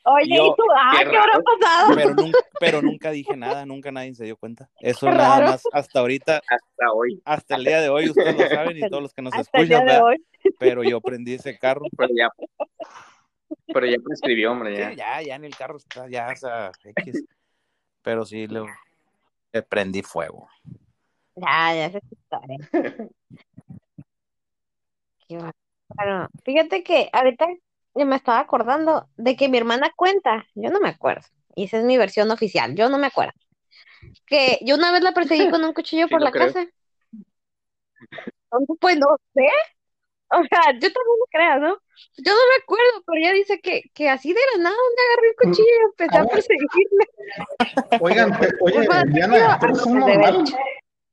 Oye, 0.04 0.36
Yo- 0.36 0.46
¿y 0.46 0.56
tú? 0.56 0.64
Ah, 0.76 0.92
qué 0.98 1.10
¿qué 1.10 1.16
habrá 1.16 1.32
pasado? 1.40 1.94
pero, 1.96 2.14
nunca, 2.14 2.38
pero 2.58 2.82
nunca 2.82 3.10
dije 3.10 3.36
nada, 3.36 3.64
nunca 3.66 3.92
nadie 3.92 4.14
se 4.14 4.24
dio 4.24 4.36
cuenta. 4.36 4.68
Eso 4.80 5.06
Qué 5.10 5.12
nada 5.12 5.38
raro. 5.38 5.50
más, 5.52 5.62
hasta 5.72 6.00
ahorita, 6.00 6.36
Hasta 6.48 6.92
hoy. 6.92 7.20
hasta 7.24 7.56
el 7.56 7.64
día 7.64 7.80
de 7.80 7.88
hoy, 7.88 8.08
ustedes 8.10 8.34
lo 8.36 8.46
saben 8.48 8.76
y 8.78 8.88
todos 8.88 9.02
los 9.02 9.12
que 9.14 9.22
nos 9.22 9.32
Hasta 9.34 9.58
el 9.58 9.64
escuchan, 9.64 9.68
día 9.68 9.78
de 9.78 9.84
¿verdad? 10.00 10.04
hoy. 10.04 10.24
pero 10.58 10.82
yo 10.84 11.00
prendí 11.00 11.34
ese 11.34 11.58
carro. 11.58 11.84
Pero 11.96 12.10
ya, 12.16 12.28
pero 13.72 13.86
ya 13.86 13.96
prescribió, 14.04 14.52
hombre, 14.52 14.76
ya. 14.76 14.90
Sí, 14.90 14.96
ya, 14.96 15.22
ya 15.22 15.34
en 15.36 15.44
el 15.44 15.56
carro 15.56 15.76
está, 15.76 16.08
ya, 16.08 16.28
o 16.32 16.36
sea, 16.36 16.70
X. 16.84 17.24
Pero 18.02 18.24
sí, 18.24 18.46
le, 18.46 18.62
le 19.52 19.62
prendí 19.62 20.02
fuego. 20.02 20.48
Ya, 21.36 21.74
ya 21.74 21.90
se 21.90 22.00
historia. 22.10 22.58
Qué 25.28 25.36
bárbaro. 25.36 26.28
Fíjate 26.44 26.82
que 26.82 27.08
ahorita 27.12 27.46
yo 27.94 28.06
me 28.06 28.16
estaba 28.16 28.40
acordando 28.40 29.08
de 29.16 29.36
que 29.36 29.48
mi 29.48 29.58
hermana 29.58 29.90
cuenta, 29.96 30.46
yo 30.54 30.70
no 30.70 30.80
me 30.80 30.88
acuerdo, 30.90 31.26
y 31.54 31.64
esa 31.64 31.78
es 31.78 31.84
mi 31.84 31.98
versión 31.98 32.30
oficial, 32.30 32.74
yo 32.76 32.88
no 32.88 32.98
me 32.98 33.06
acuerdo, 33.08 33.32
que 34.26 34.58
yo 34.62 34.76
una 34.76 34.92
vez 34.92 35.02
la 35.02 35.12
perseguí 35.14 35.48
con 35.48 35.64
un 35.64 35.74
cuchillo 35.74 36.08
Sí 36.10 36.16
por 36.16 36.22
la 36.22 36.32
creo. 36.32 36.48
casa. 36.48 36.66
Entonces, 38.52 38.76
pues 38.80 38.98
no 38.98 39.06
sé, 39.34 39.42
o 40.30 40.42
sea, 40.44 40.72
yo 40.74 40.80
también 40.92 41.18
lo 41.20 41.26
creo, 41.30 41.58
¿no? 41.60 41.68
Yo 42.18 42.32
no 42.32 42.38
me 42.50 42.62
acuerdo, 42.62 43.02
pero 43.06 43.18
ella 43.20 43.32
dice 43.34 43.60
que, 43.60 43.82
que 43.94 44.08
así 44.10 44.32
de 44.34 44.40
la 44.56 44.64
nada 44.64 44.76
me 44.76 45.04
agarré 45.14 45.28
el 45.30 45.36
cuchillo 45.36 45.68
y 45.68 45.84
empecé 45.86 46.18
A 46.18 46.18
a 46.18 46.24
ver. 46.24 46.30
perseguirme. 46.30 47.04
Oigan, 47.98 48.38
pe- 48.38 48.54
oye, 48.60 48.86
Pues, 48.86 49.04
Diana, 49.12 49.58
pero 49.60 49.74
es 49.84 49.86
normal. 49.86 50.44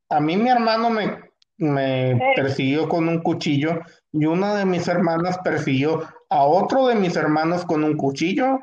A 0.10 0.20
mí 0.20 0.38
mi 0.38 0.50
hermano 0.50 0.90
me, 0.92 1.20
me 1.58 2.32
persiguió 2.36 2.90
con 2.90 3.08
un 3.10 3.22
cuchillo 3.22 3.82
y 4.12 4.26
una 4.26 4.56
de 4.56 4.66
mis 4.66 4.88
hermanas 4.88 5.40
persiguió 5.44 6.04
a 6.30 6.44
otro 6.44 6.88
de 6.88 6.96
mis 6.96 7.16
hermanos 7.16 7.66
con 7.66 7.84
un 7.84 7.96
cuchillo. 7.98 8.60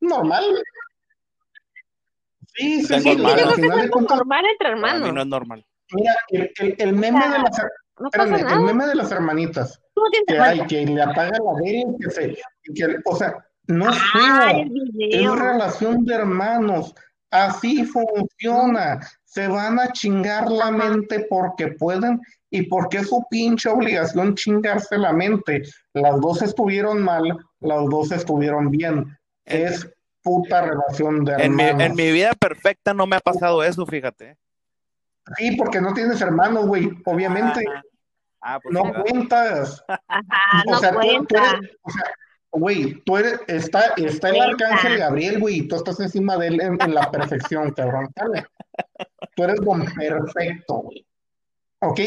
Normal. 0.00 0.44
Sí, 2.54 2.82
sí, 2.82 3.00
sí. 3.00 3.16
Creo 3.16 3.48
Al 3.48 3.54
final 3.54 3.82
de 3.82 3.90
cuentas, 3.90 4.16
normal 4.18 4.44
entre 4.50 4.68
Para 4.68 4.76
mí 4.76 4.82
hermanos. 4.88 5.12
no 5.14 5.20
es 5.20 5.26
normal. 5.26 5.66
mira, 5.92 6.14
el, 6.30 6.52
el- 6.58 6.74
el 6.78 6.92
meme 6.94 7.20
de 7.28 7.38
las, 7.38 7.62
No 7.98 8.08
espérame, 8.08 8.52
el 8.52 8.60
meme 8.60 8.86
de 8.86 8.94
las 8.94 9.10
hermanitas 9.12 9.80
que 10.26 10.38
hay, 10.38 10.60
que 10.66 10.84
le 10.86 11.02
apaga 11.02 11.30
la 11.38 11.52
vela, 11.62 11.78
y 11.98 12.02
que 12.02 12.10
se, 12.10 12.36
que, 12.74 12.96
o 13.04 13.16
sea, 13.16 13.34
no 13.68 13.90
es 13.90 13.96
el 13.96 14.02
juego. 14.62 14.70
Es 15.10 15.30
relación 15.40 16.04
de 16.04 16.14
hermanos. 16.14 16.94
Así 17.44 17.84
funciona. 17.84 19.00
Se 19.24 19.46
van 19.48 19.78
a 19.78 19.92
chingar 19.92 20.50
la 20.50 20.70
mente 20.70 21.26
porque 21.28 21.68
pueden 21.68 22.20
y 22.50 22.62
porque 22.62 22.98
es 22.98 23.08
su 23.08 23.24
pinche 23.28 23.68
obligación 23.68 24.34
chingarse 24.34 24.96
la 24.96 25.12
mente. 25.12 25.62
Las 25.92 26.20
dos 26.20 26.40
estuvieron 26.42 27.02
mal, 27.02 27.36
las 27.60 27.84
dos 27.86 28.12
estuvieron 28.12 28.70
bien. 28.70 29.16
En- 29.44 29.66
Es 29.66 29.88
puta 30.22 30.62
relación 30.62 31.24
de 31.24 31.34
En 31.34 31.54
mi, 31.54 31.62
hermanos. 31.64 31.86
en 31.90 31.94
mi 31.96 32.10
vida 32.12 32.32
perfecta 32.34 32.92
no 32.94 33.06
me 33.06 33.16
ha 33.16 33.20
pasado 33.20 33.62
eso, 33.62 33.84
fíjate. 33.86 34.36
Sí, 35.36 35.56
porque 35.56 35.80
no 35.80 35.92
tienes 35.92 36.20
hermanos, 36.20 36.66
güey. 36.66 36.90
Obviamente, 37.04 37.64
Ah, 37.68 37.82
ah, 38.54 38.60
pues 38.62 38.72
no 38.72 38.92
cuentas. 39.02 39.84
Ajá, 40.08 40.62
O 40.66 40.70
no 40.72 40.78
sea, 40.78 40.90
tú, 40.92 40.98
tú 41.00 41.06
cuenta. 41.06 41.50
eres, 41.50 41.70
o 41.82 41.90
sea, 41.90 42.04
güey, 42.50 43.02
tú 43.04 43.16
eres, 43.16 43.40
está, 43.46 43.94
está 43.96 44.30
el 44.30 44.40
arcángel 44.40 44.98
Gabriel, 44.98 45.40
güey, 45.40 45.56
y 45.56 45.68
tú 45.68 45.76
estás 45.76 46.00
encima 46.00 46.36
de 46.36 46.48
él 46.48 46.60
en, 46.60 46.80
en 46.80 46.94
la 46.94 47.10
perfección, 47.10 47.72
cabrón, 47.72 48.08
¿sale? 48.16 48.46
Tú 49.34 49.44
eres 49.44 49.60
don 49.60 49.84
perfecto, 49.84 50.74
güey. 50.74 51.06
¿Ok? 51.80 52.00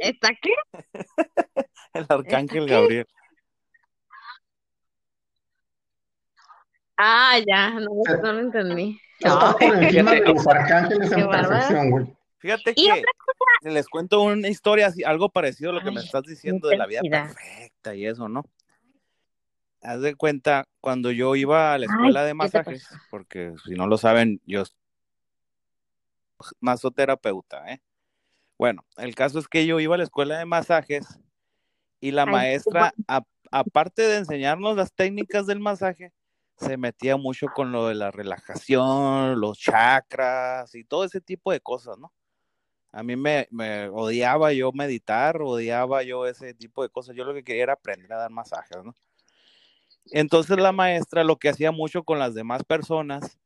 ¿Está 0.00 0.30
qué? 0.40 0.54
El 1.94 2.06
arcángel? 2.08 2.68
Gabriel. 2.68 3.06
Ah, 6.96 7.38
ya, 7.46 7.70
no, 7.70 7.90
no 8.22 8.32
lo 8.32 8.40
entendí. 8.40 9.00
Estás 9.18 9.54
por 9.54 9.82
encima 9.82 10.10
de 10.12 10.16
Fíjate. 10.18 10.32
los 10.34 10.46
arcángeles 10.46 11.12
en 11.12 11.28
perfección, 11.30 11.90
güey. 11.90 12.16
Fíjate 12.38 12.74
Y 12.76 12.88
que 13.62 13.70
les 13.70 13.88
cuento 13.88 14.22
una 14.22 14.48
historia, 14.48 14.88
así, 14.88 15.02
algo 15.02 15.30
parecido 15.30 15.70
a 15.70 15.74
lo 15.74 15.80
que 15.80 15.90
me 15.90 16.00
estás 16.00 16.24
diciendo 16.24 16.68
de 16.68 16.76
la 16.76 16.86
vida 16.86 17.00
perfecta 17.00 17.94
y 17.94 18.06
eso, 18.06 18.28
¿no? 18.28 18.44
Haz 19.84 20.00
de 20.00 20.14
cuenta, 20.14 20.66
cuando 20.80 21.10
yo 21.10 21.36
iba 21.36 21.74
a 21.74 21.78
la 21.78 21.84
Ay, 21.86 21.92
escuela 21.92 22.22
de 22.24 22.30
¿qué 22.32 22.34
te 22.34 22.34
masajes, 22.36 22.88
porque 23.10 23.52
si 23.66 23.72
no 23.74 23.86
lo 23.86 23.98
saben, 23.98 24.40
yo 24.46 24.64
soy 24.64 24.74
masoterapeuta, 26.60 27.70
¿eh? 27.72 27.80
Bueno, 28.58 28.84
el 28.96 29.14
caso 29.14 29.38
es 29.38 29.48
que 29.48 29.66
yo 29.66 29.80
iba 29.80 29.94
a 29.94 29.98
la 29.98 30.04
escuela 30.04 30.38
de 30.38 30.46
masajes 30.46 31.18
y 32.00 32.12
la 32.12 32.24
Ay, 32.24 32.32
maestra, 32.32 32.94
a- 33.08 33.24
aparte 33.50 34.02
de 34.02 34.16
enseñarnos 34.18 34.76
las 34.76 34.92
técnicas 34.92 35.46
del 35.46 35.60
masaje, 35.60 36.12
se 36.56 36.76
metía 36.76 37.16
mucho 37.16 37.48
con 37.48 37.72
lo 37.72 37.88
de 37.88 37.94
la 37.94 38.10
relajación, 38.10 39.40
los 39.40 39.58
chakras 39.58 40.74
y 40.74 40.84
todo 40.84 41.04
ese 41.04 41.20
tipo 41.20 41.52
de 41.52 41.60
cosas, 41.60 41.98
¿no? 41.98 42.12
A 42.92 43.02
mí 43.02 43.16
me, 43.16 43.48
me 43.50 43.88
odiaba 43.88 44.52
yo 44.52 44.72
meditar, 44.72 45.42
odiaba 45.42 46.04
yo 46.04 46.26
ese 46.26 46.54
tipo 46.54 46.82
de 46.82 46.88
cosas. 46.88 47.16
Yo 47.16 47.24
lo 47.24 47.34
que 47.34 47.42
quería 47.42 47.64
era 47.64 47.72
aprender 47.72 48.12
a 48.12 48.18
dar 48.18 48.30
masajes, 48.30 48.84
¿no? 48.84 48.94
Entonces 50.12 50.58
la 50.58 50.72
maestra 50.72 51.24
lo 51.24 51.36
que 51.38 51.48
hacía 51.48 51.72
mucho 51.72 52.04
con 52.04 52.18
las 52.18 52.34
demás 52.34 52.62
personas, 52.64 53.38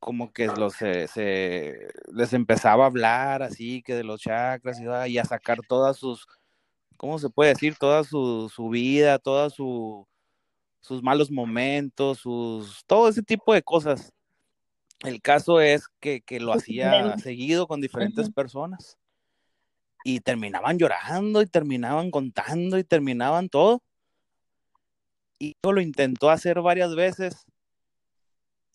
como 0.00 0.32
que 0.32 0.48
los, 0.48 0.74
se, 0.74 1.08
se- 1.08 1.88
les 2.12 2.32
empezaba 2.32 2.84
a 2.84 2.88
hablar 2.88 3.42
así, 3.42 3.82
que 3.82 3.94
de 3.94 4.04
los 4.04 4.20
chakras 4.20 4.80
y, 4.80 5.12
y 5.12 5.18
a 5.18 5.24
sacar 5.24 5.60
todas 5.68 5.96
sus, 5.98 6.26
¿cómo 6.96 7.18
se 7.18 7.30
puede 7.30 7.50
decir? 7.54 7.76
Toda 7.78 8.04
su, 8.04 8.50
su 8.54 8.68
vida, 8.70 9.18
toda 9.18 9.50
su, 9.50 10.06
sus 10.82 11.02
malos 11.02 11.30
momentos, 11.30 12.18
sus, 12.20 12.84
todo 12.86 13.08
ese 13.08 13.22
tipo 13.22 13.54
de 13.54 13.62
cosas. 13.62 14.12
El 15.00 15.20
caso 15.22 15.60
es 15.60 15.88
que, 16.00 16.22
que 16.22 16.40
lo 16.40 16.52
hacía 16.54 17.16
seguido 17.18 17.66
con 17.68 17.80
diferentes 17.80 18.30
personas 18.30 18.98
y 20.04 20.20
terminaban 20.20 20.78
llorando 20.78 21.42
y 21.42 21.46
terminaban 21.46 22.10
contando 22.10 22.78
y 22.78 22.84
terminaban 22.84 23.48
todo. 23.48 23.82
Y 25.42 25.56
lo 25.64 25.80
intentó 25.80 26.30
hacer 26.30 26.60
varias 26.60 26.94
veces 26.94 27.34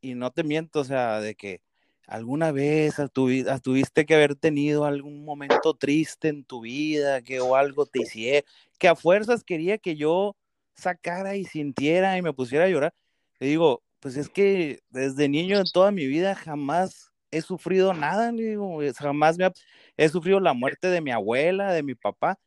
y 0.02 0.16
no 0.16 0.32
te 0.32 0.44
miento, 0.44 0.82
o 0.82 0.84
sea, 0.84 1.22
de 1.22 1.34
que 1.34 1.62
alguna 2.08 2.52
vez 2.52 3.00
a 3.00 3.08
tu 3.08 3.28
vida 3.28 3.58
tuviste 3.60 4.06
que 4.06 4.16
haber 4.16 4.36
tenido 4.36 4.84
algún 4.84 5.24
momento 5.24 5.74
triste 5.76 6.28
en 6.28 6.44
tu 6.44 6.60
vida, 6.62 7.22
que 7.22 7.40
o 7.40 7.56
algo 7.56 7.86
te 7.86 8.02
hiciera, 8.02 8.46
que 8.80 8.90
a 8.90 8.96
fuerzas 8.98 9.46
quería 9.46 9.78
que 9.78 9.96
yo 9.96 10.36
sacara 10.76 11.38
y 11.38 11.46
sintiera 11.46 12.18
y 12.18 12.22
me 12.22 12.34
pusiera 12.34 12.66
a 12.66 12.70
llorar. 12.70 12.94
Le 13.40 13.48
digo, 13.48 13.82
pues 14.02 14.18
es 14.18 14.28
que 14.28 14.80
desde 14.90 15.30
niño 15.30 15.60
en 15.60 15.66
toda 15.72 15.92
mi 15.92 16.06
vida 16.06 16.36
jamás 16.36 17.14
he 17.32 17.40
sufrido 17.42 17.94
nada, 17.94 18.30
digo, 18.34 18.82
es- 18.82 18.98
jamás 18.98 19.38
me 19.38 19.50
he 19.96 20.10
sufrido 20.10 20.42
la 20.42 20.52
muerte 20.52 20.90
de 20.90 21.00
mi 21.00 21.12
abuela, 21.12 21.72
de 21.72 21.84
mi 21.84 21.96
papá, 21.96 22.38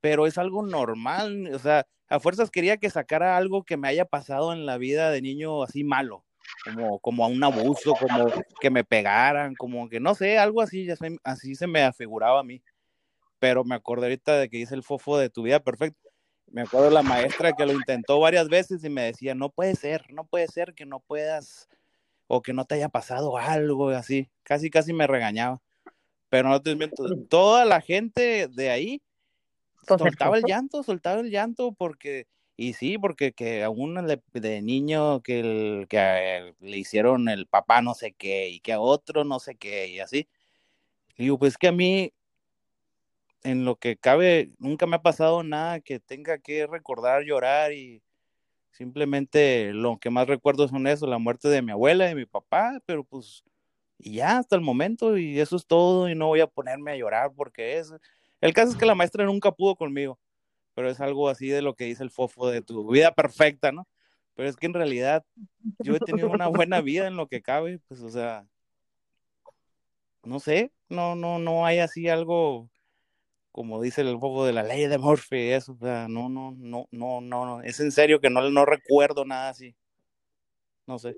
pero 0.00 0.24
es 0.28 0.38
algo 0.38 0.64
normal, 0.64 1.50
o 1.52 1.58
sea, 1.58 1.84
a 2.08 2.20
fuerzas 2.20 2.50
quería 2.50 2.76
que 2.76 2.90
sacara 2.90 3.36
algo 3.36 3.64
que 3.64 3.76
me 3.76 3.88
haya 3.88 4.04
pasado 4.04 4.52
en 4.52 4.66
la 4.66 4.78
vida 4.78 5.10
de 5.10 5.22
niño 5.22 5.62
así 5.62 5.84
malo, 5.84 6.24
como, 6.64 6.98
como 7.00 7.24
a 7.24 7.28
un 7.28 7.42
abuso, 7.42 7.94
como 7.94 8.26
que 8.60 8.70
me 8.70 8.84
pegaran, 8.84 9.54
como 9.54 9.88
que 9.88 10.00
no 10.00 10.14
sé, 10.14 10.38
algo 10.38 10.62
así, 10.62 10.84
ya 10.84 10.94
así 11.24 11.54
se 11.54 11.66
me 11.66 11.82
afiguraba 11.82 12.40
a 12.40 12.44
mí. 12.44 12.62
Pero 13.38 13.64
me 13.64 13.74
acordé 13.74 14.06
ahorita 14.06 14.38
de 14.38 14.48
que 14.48 14.58
dice 14.58 14.74
el 14.74 14.82
fofo 14.82 15.18
de 15.18 15.28
tu 15.28 15.42
vida 15.42 15.60
perfecta. 15.60 16.08
Me 16.46 16.62
acuerdo 16.62 16.90
la 16.90 17.02
maestra 17.02 17.52
que 17.52 17.66
lo 17.66 17.72
intentó 17.72 18.20
varias 18.20 18.48
veces 18.48 18.82
y 18.84 18.88
me 18.88 19.02
decía, 19.02 19.34
no 19.34 19.50
puede 19.50 19.74
ser, 19.74 20.12
no 20.12 20.24
puede 20.24 20.46
ser 20.46 20.74
que 20.74 20.86
no 20.86 21.00
puedas 21.00 21.68
o 22.28 22.40
que 22.40 22.52
no 22.52 22.64
te 22.64 22.76
haya 22.76 22.88
pasado 22.88 23.36
algo 23.36 23.90
así. 23.90 24.30
Casi, 24.42 24.70
casi 24.70 24.92
me 24.92 25.06
regañaba. 25.06 25.60
Pero 26.28 26.48
no 26.48 26.62
te 26.62 26.74
miento, 26.74 27.04
toda 27.28 27.64
la 27.64 27.80
gente 27.80 28.48
de 28.48 28.70
ahí 28.70 29.02
soltaba 29.98 30.38
el 30.38 30.44
llanto, 30.44 30.82
soltaba 30.82 31.20
el 31.20 31.30
llanto 31.30 31.72
porque, 31.72 32.26
y 32.56 32.72
sí, 32.74 32.98
porque 32.98 33.32
que 33.32 33.62
a 33.64 33.70
uno 33.70 34.02
le- 34.02 34.22
de 34.32 34.62
niño 34.62 35.22
que, 35.22 35.40
el, 35.40 35.86
que 35.88 35.98
a 35.98 36.54
le 36.60 36.78
hicieron 36.78 37.28
el 37.28 37.46
papá 37.46 37.82
no 37.82 37.94
sé 37.94 38.12
qué 38.12 38.48
y 38.50 38.60
que 38.60 38.72
a 38.72 38.80
otro 38.80 39.24
no 39.24 39.40
sé 39.40 39.56
qué 39.56 39.88
y 39.88 40.00
así. 40.00 40.28
Y 41.16 41.24
digo, 41.24 41.38
pues 41.38 41.58
que 41.58 41.68
a 41.68 41.72
mí, 41.72 42.12
en 43.42 43.64
lo 43.64 43.76
que 43.76 43.96
cabe, 43.96 44.50
nunca 44.58 44.86
me 44.86 44.96
ha 44.96 45.02
pasado 45.02 45.42
nada 45.42 45.80
que 45.80 46.00
tenga 46.00 46.38
que 46.38 46.66
recordar, 46.66 47.22
llorar 47.24 47.72
y 47.72 48.02
simplemente 48.72 49.72
lo 49.72 49.98
que 49.98 50.10
más 50.10 50.26
recuerdo 50.28 50.68
son 50.68 50.86
eso, 50.86 51.06
la 51.06 51.18
muerte 51.18 51.48
de 51.48 51.62
mi 51.62 51.72
abuela 51.72 52.06
y 52.06 52.08
de 52.10 52.14
mi 52.16 52.26
papá, 52.26 52.80
pero 52.86 53.04
pues, 53.04 53.44
y 53.98 54.14
ya 54.16 54.38
hasta 54.38 54.56
el 54.56 54.62
momento 54.62 55.18
y 55.18 55.40
eso 55.40 55.56
es 55.56 55.66
todo 55.66 56.08
y 56.08 56.14
no 56.14 56.28
voy 56.28 56.40
a 56.40 56.46
ponerme 56.48 56.92
a 56.92 56.96
llorar 56.96 57.32
porque 57.36 57.78
es... 57.78 57.92
El 58.40 58.52
caso 58.52 58.72
es 58.72 58.76
que 58.76 58.86
la 58.86 58.94
maestra 58.94 59.24
nunca 59.24 59.52
pudo 59.52 59.76
conmigo, 59.76 60.18
pero 60.74 60.90
es 60.90 61.00
algo 61.00 61.28
así 61.28 61.48
de 61.48 61.62
lo 61.62 61.74
que 61.74 61.84
dice 61.84 62.02
el 62.02 62.10
fofo 62.10 62.48
de 62.50 62.62
tu 62.62 62.90
vida 62.90 63.12
perfecta, 63.12 63.72
¿no? 63.72 63.86
Pero 64.34 64.48
es 64.48 64.56
que 64.56 64.66
en 64.66 64.74
realidad 64.74 65.24
yo 65.78 65.94
he 65.96 66.00
tenido 66.00 66.28
una 66.28 66.48
buena 66.48 66.80
vida 66.80 67.06
en 67.06 67.16
lo 67.16 67.26
que 67.26 67.42
cabe, 67.42 67.80
pues, 67.88 68.00
o 68.02 68.10
sea, 68.10 68.46
no 70.22 70.40
sé, 70.40 70.72
no, 70.88 71.14
no, 71.14 71.38
no 71.38 71.64
hay 71.64 71.78
así 71.78 72.08
algo 72.08 72.68
como 73.56 73.80
dice 73.80 74.02
el 74.02 74.18
poco 74.18 74.44
de 74.44 74.52
la 74.52 74.62
ley 74.62 74.86
de 74.86 74.98
Murphy, 74.98 75.52
eso, 75.52 75.72
o 75.72 75.78
sea, 75.78 76.08
no, 76.08 76.28
no, 76.28 76.54
no, 76.58 76.86
no, 76.90 77.22
no, 77.22 77.62
es 77.62 77.80
en 77.80 77.90
serio 77.90 78.20
que 78.20 78.28
no, 78.28 78.50
no 78.50 78.66
recuerdo 78.66 79.24
nada 79.24 79.48
así. 79.48 79.74
No 80.86 80.98
sé. 80.98 81.16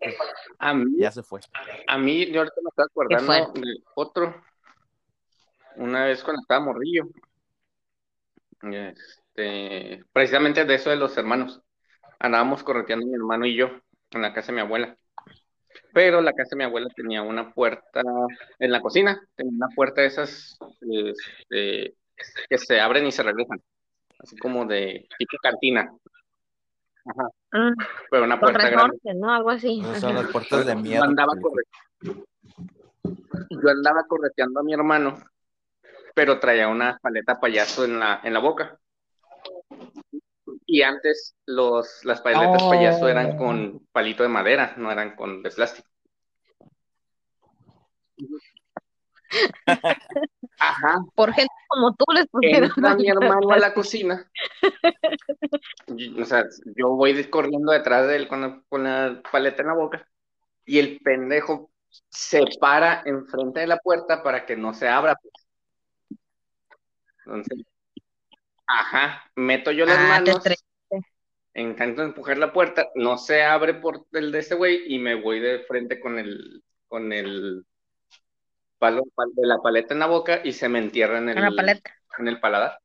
Ya, 0.00 0.12
A 0.58 0.74
mí, 0.74 0.92
ya 0.98 1.10
se 1.10 1.22
fue. 1.22 1.40
a 1.86 1.98
mí, 1.98 2.26
yo 2.30 2.40
ahorita 2.40 2.56
me 2.62 2.68
estaba 2.68 2.86
acordando 2.86 3.60
de 3.60 3.74
otro. 3.94 4.42
Una 5.76 6.04
vez 6.04 6.22
cuando 6.22 6.42
estaba 6.42 6.64
morrillo. 6.64 7.04
Este, 8.62 10.04
precisamente 10.12 10.64
de 10.64 10.74
eso 10.74 10.90
de 10.90 10.96
los 10.96 11.16
hermanos. 11.16 11.60
Andábamos 12.18 12.62
correteando 12.62 13.06
mi 13.06 13.14
hermano 13.14 13.46
y 13.46 13.56
yo 13.56 13.70
en 14.10 14.22
la 14.22 14.32
casa 14.32 14.48
de 14.48 14.56
mi 14.56 14.60
abuela. 14.60 14.96
Pero 15.92 16.20
la 16.20 16.32
casa 16.32 16.50
de 16.50 16.56
mi 16.56 16.64
abuela 16.64 16.88
tenía 16.94 17.22
una 17.22 17.52
puerta 17.52 18.02
en 18.58 18.70
la 18.70 18.80
cocina, 18.80 19.20
tenía 19.34 19.52
una 19.54 19.68
puerta 19.74 20.02
de 20.02 20.06
esas 20.06 20.58
este, 20.80 21.94
que 22.48 22.58
se 22.58 22.80
abren 22.80 23.06
y 23.06 23.12
se 23.12 23.22
regresan, 23.22 23.60
así 24.18 24.36
como 24.36 24.64
de 24.66 25.06
tipo 25.18 25.36
cantina. 25.42 25.92
Ajá. 27.04 27.28
Ah, 27.52 27.72
Pero 28.10 28.24
una 28.24 28.38
con 28.38 28.52
puerta 28.52 28.68
grande. 28.70 28.96
resorte, 28.98 29.14
¿no? 29.18 29.32
Algo 29.34 29.50
así. 29.50 29.82
O 29.84 29.94
sea, 29.94 30.10
Ajá. 30.10 30.22
las 30.22 30.30
puertas 30.32 30.66
de 30.66 30.72
Yo 30.74 30.78
miedo. 30.80 31.02
andaba, 31.04 31.32
corre- 31.40 31.64
yo 33.50 33.68
andaba 33.70 34.04
correteando 34.06 34.60
a 34.60 34.62
mi 34.62 34.72
hermano, 34.74 35.22
pero 36.14 36.38
traía 36.38 36.68
una 36.68 36.98
paleta 37.02 37.40
payaso 37.40 37.84
en 37.84 37.98
la, 37.98 38.20
en 38.22 38.32
la 38.34 38.38
boca. 38.40 38.78
Y 40.66 40.82
antes 40.82 41.34
los, 41.46 42.04
las 42.04 42.20
paletas 42.20 42.62
Oh. 42.62 42.70
payaso 42.70 43.08
eran 43.08 43.36
con 43.36 43.86
palito 43.92 44.22
de 44.22 44.28
madera, 44.28 44.74
no 44.76 44.90
eran 44.92 45.16
con 45.16 45.42
de 45.42 45.50
plástico. 45.50 45.88
Ajá. 50.58 50.98
Por 51.14 51.32
gente 51.32 51.52
como 51.68 51.94
tú 51.94 52.04
les 52.14 52.26
pusieron. 52.28 52.64
Entra 52.64 52.94
mi 52.94 53.08
hermano 53.08 53.50
a 53.50 53.58
la 53.58 53.74
cocina. 53.74 54.30
O 56.18 56.24
sea, 56.24 56.44
yo 56.76 56.90
voy 56.90 57.24
corriendo 57.24 57.72
detrás 57.72 58.06
de 58.06 58.16
él 58.16 58.28
con 58.28 58.40
la, 58.42 58.62
con 58.68 58.84
la 58.84 59.22
paleta 59.30 59.62
en 59.62 59.68
la 59.68 59.74
boca. 59.74 60.06
Y 60.64 60.78
el 60.78 61.00
pendejo 61.00 61.70
se 62.08 62.44
para 62.60 63.02
enfrente 63.04 63.60
de 63.60 63.66
la 63.66 63.78
puerta 63.78 64.22
para 64.22 64.46
que 64.46 64.56
no 64.56 64.72
se 64.74 64.88
abra. 64.88 65.16
pues. 65.20 65.32
Entonces, 67.26 67.64
ajá, 68.66 69.30
meto 69.36 69.70
yo 69.72 69.86
las 69.86 69.98
Ah, 69.98 70.08
manos, 70.08 70.42
intento 71.54 72.02
empujar 72.02 72.38
la 72.38 72.52
puerta, 72.52 72.88
no 72.94 73.18
se 73.18 73.42
abre 73.42 73.74
por 73.74 74.06
el 74.12 74.32
de 74.32 74.38
ese 74.38 74.54
güey 74.54 74.92
y 74.92 74.98
me 74.98 75.14
voy 75.14 75.40
de 75.40 75.60
frente 75.60 76.00
con 76.00 76.18
el, 76.18 76.62
con 76.88 77.12
el 77.12 77.64
palo 78.82 79.04
pal- 79.14 79.30
de 79.34 79.46
la 79.46 79.58
paleta 79.62 79.94
en 79.94 80.00
la 80.00 80.06
boca 80.06 80.40
y 80.42 80.52
se 80.52 80.68
me 80.68 80.80
entierra 80.80 81.18
en 81.18 81.28
el, 81.28 81.34
Con 81.36 81.44
la 81.44 81.50
paleta. 81.52 81.90
en 82.18 82.26
el 82.26 82.40
paladar. 82.40 82.80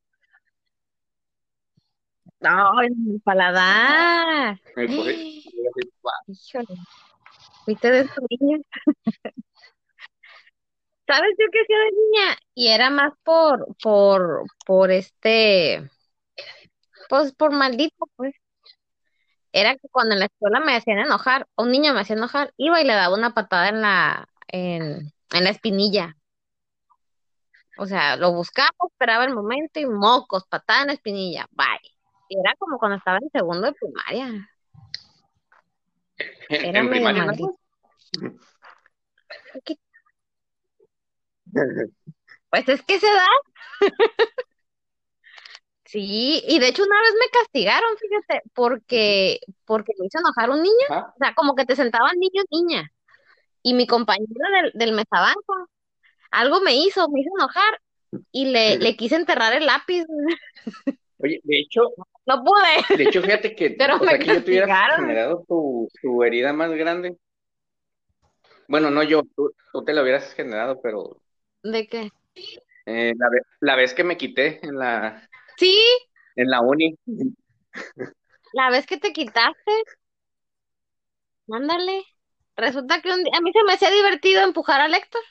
No, 2.39 2.83
en 2.83 2.93
el 3.15 3.21
paladar. 3.21 4.59
Híjole. 4.77 5.41
Fuiste 7.65 7.91
de 7.91 7.99
esos 8.01 8.23
niños. 8.29 8.61
¿Sabes 11.07 11.31
yo 11.39 11.45
qué 11.51 11.61
hacía 11.61 11.79
de 11.79 11.91
niña? 11.91 12.37
Y 12.53 12.67
era 12.67 12.91
más 12.91 13.13
por, 13.23 13.65
por, 13.81 14.43
por 14.65 14.91
este, 14.91 15.89
pues 17.09 17.33
por 17.33 17.51
maldito, 17.53 18.07
pues. 18.15 18.35
Era 19.51 19.73
que 19.75 19.87
cuando 19.89 20.13
en 20.13 20.19
la 20.19 20.25
escuela 20.25 20.59
me 20.59 20.75
hacían 20.75 20.99
enojar, 20.99 21.47
o 21.55 21.63
un 21.63 21.71
niño 21.71 21.93
me 21.93 22.01
hacía 22.01 22.17
enojar, 22.17 22.53
iba 22.57 22.79
y 22.81 22.85
le 22.85 22.93
daba 22.93 23.15
una 23.15 23.33
patada 23.33 23.69
en 23.69 23.81
la, 23.81 24.27
en, 24.49 25.11
en 25.31 25.43
la 25.43 25.49
espinilla. 25.49 26.15
O 27.77 27.85
sea, 27.85 28.15
lo 28.15 28.33
buscaba, 28.33 28.69
esperaba 28.89 29.25
el 29.25 29.35
momento 29.35 29.79
y 29.79 29.85
mocos, 29.85 30.45
patada 30.47 30.81
en 30.81 30.87
la 30.87 30.93
espinilla, 30.93 31.47
bye. 31.51 31.91
Y 32.29 32.39
era 32.39 32.55
como 32.57 32.77
cuando 32.77 32.97
estaba 32.97 33.19
en 33.21 33.29
segundo 33.29 33.67
de 33.67 33.73
primaria. 33.73 34.49
Era 36.49 36.79
En 36.79 36.89
primaria. 36.89 37.25
Pues 42.49 42.69
es 42.69 42.81
que 42.83 42.99
se 42.99 43.07
da. 43.07 43.27
Sí, 45.85 46.43
y 46.45 46.59
de 46.59 46.67
hecho 46.67 46.83
una 46.83 47.01
vez 47.01 47.13
me 47.13 47.29
castigaron, 47.29 47.97
fíjate, 47.97 48.43
porque, 48.53 49.39
porque 49.63 49.93
me 49.97 50.07
hizo 50.07 50.19
enojar 50.19 50.49
un 50.49 50.61
niño, 50.61 50.85
o 50.89 51.17
sea, 51.17 51.33
como 51.33 51.55
que 51.55 51.65
te 51.65 51.77
sentaban 51.77 52.19
niños, 52.19 52.43
niña, 52.51 52.91
y 53.69 53.73
mi 53.73 53.87
compañero 53.87 54.33
del, 54.61 54.71
del 54.75 54.93
mesabanco, 54.95 55.69
algo 56.31 56.61
me 56.61 56.75
hizo, 56.75 57.09
me 57.09 57.21
hizo 57.21 57.31
enojar, 57.39 57.79
y 58.31 58.47
le, 58.47 58.77
le 58.79 58.95
quise 58.97 59.15
enterrar 59.17 59.53
el 59.53 59.65
lápiz, 59.67 60.05
Oye, 61.19 61.39
de 61.43 61.59
hecho, 61.59 61.81
no 62.25 62.43
pude, 62.43 62.83
de 62.93 63.03
hecho, 63.05 63.21
fíjate 63.23 63.55
que, 63.55 63.77
Pero 63.77 63.99
o 63.99 64.07
sea, 64.07 64.17
me 64.17 64.19
que 64.19 64.29
yo 64.31 64.43
te 64.43 64.51
hubiera 64.51 64.69
generado 64.95 65.45
tu, 65.47 65.91
tu 66.01 66.23
herida 66.23 66.53
más 66.53 66.71
grande. 66.71 67.17
Bueno, 68.67 68.89
no 68.91 69.03
yo, 69.03 69.23
tú, 69.35 69.51
tú 69.73 69.83
te 69.83 69.93
la 69.93 70.01
hubieras 70.03 70.33
generado, 70.33 70.81
pero 70.81 71.21
¿de 71.63 71.87
qué? 71.87 72.09
eh, 72.85 73.13
la, 73.17 73.29
ve- 73.29 73.41
la 73.61 73.75
vez 73.75 73.93
que 73.93 74.03
me 74.03 74.17
quité 74.17 74.59
en 74.65 74.77
la, 74.77 75.29
Sí, 75.57 75.77
en 76.35 76.49
la 76.49 76.61
uni, 76.61 76.95
la 78.51 78.69
vez 78.69 78.85
que 78.85 78.97
te 78.97 79.13
quitaste, 79.13 79.71
mándale, 81.47 82.03
resulta 82.57 83.01
que 83.01 83.11
un 83.13 83.23
día, 83.23 83.33
a 83.37 83.41
mí 83.41 83.51
se 83.53 83.63
me 83.63 83.73
hacía 83.73 83.89
divertido 83.91 84.41
empujar 84.43 84.81
a 84.81 84.87
Héctor, 84.87 85.21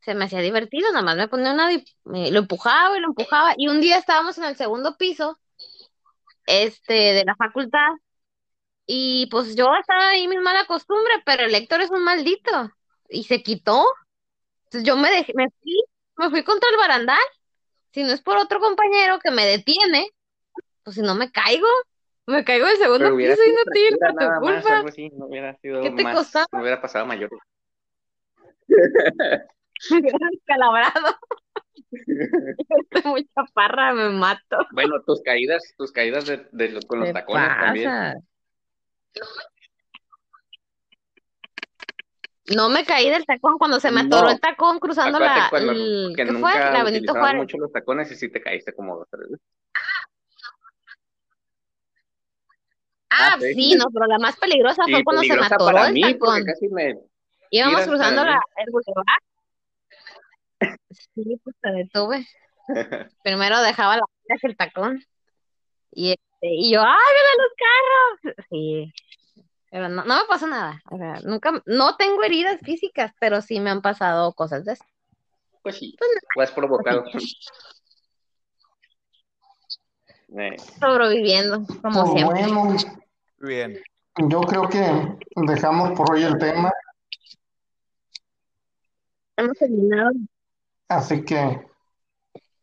se 0.00 0.14
me 0.14 0.24
hacía 0.26 0.40
divertido, 0.40 0.90
nada 0.92 1.02
más 1.04 1.16
me 1.16 1.28
ponía 1.28 1.52
una, 1.52 1.68
me- 2.04 2.30
lo 2.30 2.38
empujaba 2.40 2.96
y 2.96 3.00
lo 3.00 3.08
empujaba, 3.08 3.54
y 3.56 3.68
un 3.68 3.80
día 3.80 3.98
estábamos 3.98 4.36
en 4.38 4.44
el 4.44 4.56
segundo 4.56 4.96
piso, 4.96 5.38
este, 6.46 6.92
de 6.94 7.24
la 7.24 7.36
facultad, 7.36 7.88
y 8.86 9.28
pues 9.30 9.56
yo 9.56 9.74
estaba 9.80 10.08
ahí 10.10 10.28
mi 10.28 10.38
mala 10.38 10.66
costumbre, 10.66 11.12
pero 11.24 11.44
el 11.44 11.54
Héctor 11.54 11.80
es 11.82 11.90
un 11.90 12.04
maldito, 12.04 12.72
y 13.08 13.24
se 13.24 13.42
quitó, 13.42 13.84
entonces 14.66 14.84
yo 14.88 14.96
me 14.96 15.10
dejé, 15.10 15.32
me 15.36 15.48
fui, 15.62 15.82
me 16.16 16.30
fui 16.30 16.44
contra 16.44 16.70
el 16.70 16.76
barandal, 16.78 17.18
si 17.92 18.04
no 18.04 18.12
es 18.12 18.22
por 18.22 18.38
otro 18.38 18.60
compañero 18.60 19.20
que 19.20 19.30
me 19.32 19.46
detiene, 19.46 20.10
pues 20.84 20.96
si 20.96 21.02
no 21.02 21.14
me 21.14 21.32
caigo, 21.32 21.68
me 22.26 22.44
caigo 22.44 22.66
del 22.66 22.76
segundo 22.76 23.16
piso 23.16 23.42
y 23.44 23.52
no 23.52 23.62
fractura 23.64 24.12
por 24.12 24.40
tu 24.40 24.46
más, 24.46 24.60
culpa. 24.62 24.76
algo 24.76 24.88
así, 24.88 25.10
no 25.10 25.26
hubiera 25.26 25.56
sido 25.58 25.82
¿Qué 25.82 25.90
te 25.90 26.02
más, 26.04 26.16
costaba? 26.16 26.46
no 26.52 26.60
hubiera 26.60 26.80
pasado 26.80 27.06
mayor. 27.06 27.30
Me 29.90 29.98
hubieran 29.98 30.30
descalabrado. 30.30 31.16
Estoy 31.90 33.02
muy 33.10 33.26
chaparra, 33.34 33.94
me 33.94 34.10
mato. 34.10 34.66
Bueno, 34.72 35.02
tus 35.06 35.22
caídas, 35.22 35.62
tus 35.78 35.90
caídas 35.90 36.26
de, 36.26 36.46
de 36.52 36.68
los- 36.68 36.84
con 36.84 37.00
los 37.00 37.08
¿Qué 37.08 37.14
tacones 37.14 37.48
también. 37.58 37.90
pasa? 37.90 38.14
No 42.54 42.68
me 42.68 42.84
caí 42.84 43.08
del 43.10 43.24
tacón 43.24 43.58
cuando 43.58 43.80
se 43.80 43.90
me 43.90 44.00
atoró 44.02 44.26
No. 44.26 44.30
el 44.32 44.40
tacón 44.40 44.78
cruzando 44.80 45.16
Acuérdate 45.18 45.40
la, 45.40 45.50
cuando 45.50 45.72
el- 45.72 46.12
que 46.16 46.24
¿qué 46.24 46.32
fue? 46.32 46.34
nunca 46.40 46.70
La 46.72 46.84
Benito 46.84 47.12
Juárez. 47.12 47.36
mucho 47.42 47.58
los 47.58 47.72
tacones 47.72 48.10
y 48.12 48.16
sí 48.16 48.28
te 48.28 48.40
caíste 48.42 48.72
como 48.74 48.96
dos 48.98 49.08
tres 49.10 49.30
veces. 49.30 49.46
Ah, 53.10 53.34
Ah, 53.34 53.36
sí. 53.40 53.54
sí, 53.54 53.74
no, 53.76 53.86
pero 53.92 54.06
la 54.06 54.18
más 54.18 54.36
peligrosa 54.36 54.84
fue 54.88 55.02
cuando 55.04 55.22
se 55.22 55.32
atoró 55.32 55.64
para 55.66 55.88
el 55.88 55.94
mí, 55.94 56.02
porque 56.14 56.40
tacón. 56.40 56.44
casi 56.44 56.68
me 56.68 56.96
Íbamos 57.50 57.82
cruzando 57.82 58.24
la, 58.24 58.38
el 58.56 58.70
bulevar. 58.70 59.04
Sí, 61.14 61.40
pues 61.42 61.56
te 61.60 61.70
detuve. 61.72 62.26
Primero 63.24 63.60
dejaba 63.62 63.96
la 63.96 64.04
el 64.42 64.56
tacón. 64.56 65.04
Y, 65.92 66.10
este, 66.12 66.46
y 66.54 66.72
yo, 66.72 66.80
¡ay, 66.82 66.98
mira 67.16 67.42
los 67.42 68.32
carros! 68.32 68.46
Sí, 68.48 68.92
pero 69.70 69.88
no, 69.88 70.04
no 70.04 70.16
me 70.16 70.24
pasó 70.28 70.46
nada. 70.46 70.80
O 70.90 70.96
sea, 70.96 71.20
nunca, 71.24 71.60
no 71.66 71.96
tengo 71.96 72.22
heridas 72.22 72.60
físicas, 72.60 73.12
pero 73.18 73.40
sí 73.42 73.58
me 73.58 73.70
han 73.70 73.82
pasado 73.82 74.32
cosas 74.34 74.64
de 74.64 74.74
eso. 74.74 74.84
Pues 75.62 75.76
sí, 75.78 75.96
lo 76.36 76.42
has 76.42 76.52
provocado. 76.52 77.04
Sobreviviendo, 80.80 81.64
como 81.82 82.00
Pues 82.04 82.12
siempre. 82.12 82.46
bueno, 82.52 82.76
Bien. 83.38 83.78
yo 84.28 84.40
creo 84.42 84.68
que 84.68 85.16
dejamos 85.36 85.92
por 85.92 86.12
hoy 86.12 86.22
el 86.22 86.38
tema, 86.38 86.70
Hemos 89.36 89.56
terminado. 89.58 90.10
así 90.88 91.24
que 91.24 91.66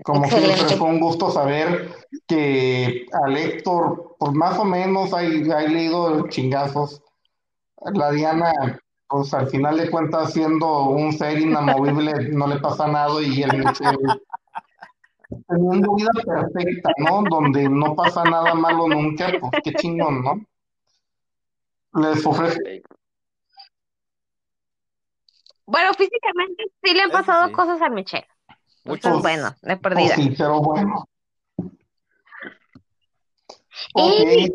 como 0.04 0.26
Excelente. 0.26 0.56
siempre 0.56 0.78
fue 0.78 0.88
un 0.90 1.00
gusto 1.00 1.32
saber 1.32 1.92
que 2.28 3.08
al 3.26 3.36
Héctor, 3.36 4.16
pues 4.20 4.32
más 4.34 4.58
o 4.60 4.64
menos 4.64 5.12
hay, 5.14 5.50
hay 5.52 5.68
leído 5.70 6.28
chingazos. 6.30 7.02
La 7.94 8.12
Diana, 8.12 8.52
pues 9.08 9.34
al 9.34 9.48
final 9.50 9.78
de 9.78 9.90
cuentas 9.90 10.34
siendo 10.34 10.84
un 10.90 11.14
ser 11.14 11.40
inamovible 11.40 12.30
no 12.30 12.46
le 12.48 12.60
pasa 12.60 12.88
nada 12.88 13.22
y 13.22 13.42
el 13.42 13.58
Michel 13.58 13.98
teniendo 15.48 15.96
vida 15.96 16.12
perfecta, 16.26 16.92
¿no? 16.98 17.24
Donde 17.30 17.70
no 17.70 17.96
pasa 17.96 18.24
nada 18.24 18.54
malo 18.54 18.88
nunca, 18.88 19.32
pues 19.40 19.52
qué 19.64 19.74
chingón, 19.74 20.24
¿no? 20.24 20.42
Les 22.02 22.26
ofrezco 22.26 22.62
Bueno, 25.66 25.94
físicamente 25.94 26.66
sí 26.84 26.94
le 26.94 27.02
han 27.02 27.12
pasado 27.12 27.48
sí. 27.48 27.54
cosas 27.54 27.82
a 27.82 27.90
Michelle. 27.90 28.28
Muchas. 28.86 29.06
Entonces, 29.06 29.22
bueno, 29.22 29.50
de 29.62 29.78
Pues 29.78 29.80
perdida. 29.82 30.16
sí, 30.16 30.34
pero 30.38 30.62
bueno. 30.62 31.06
Y- 33.96 34.54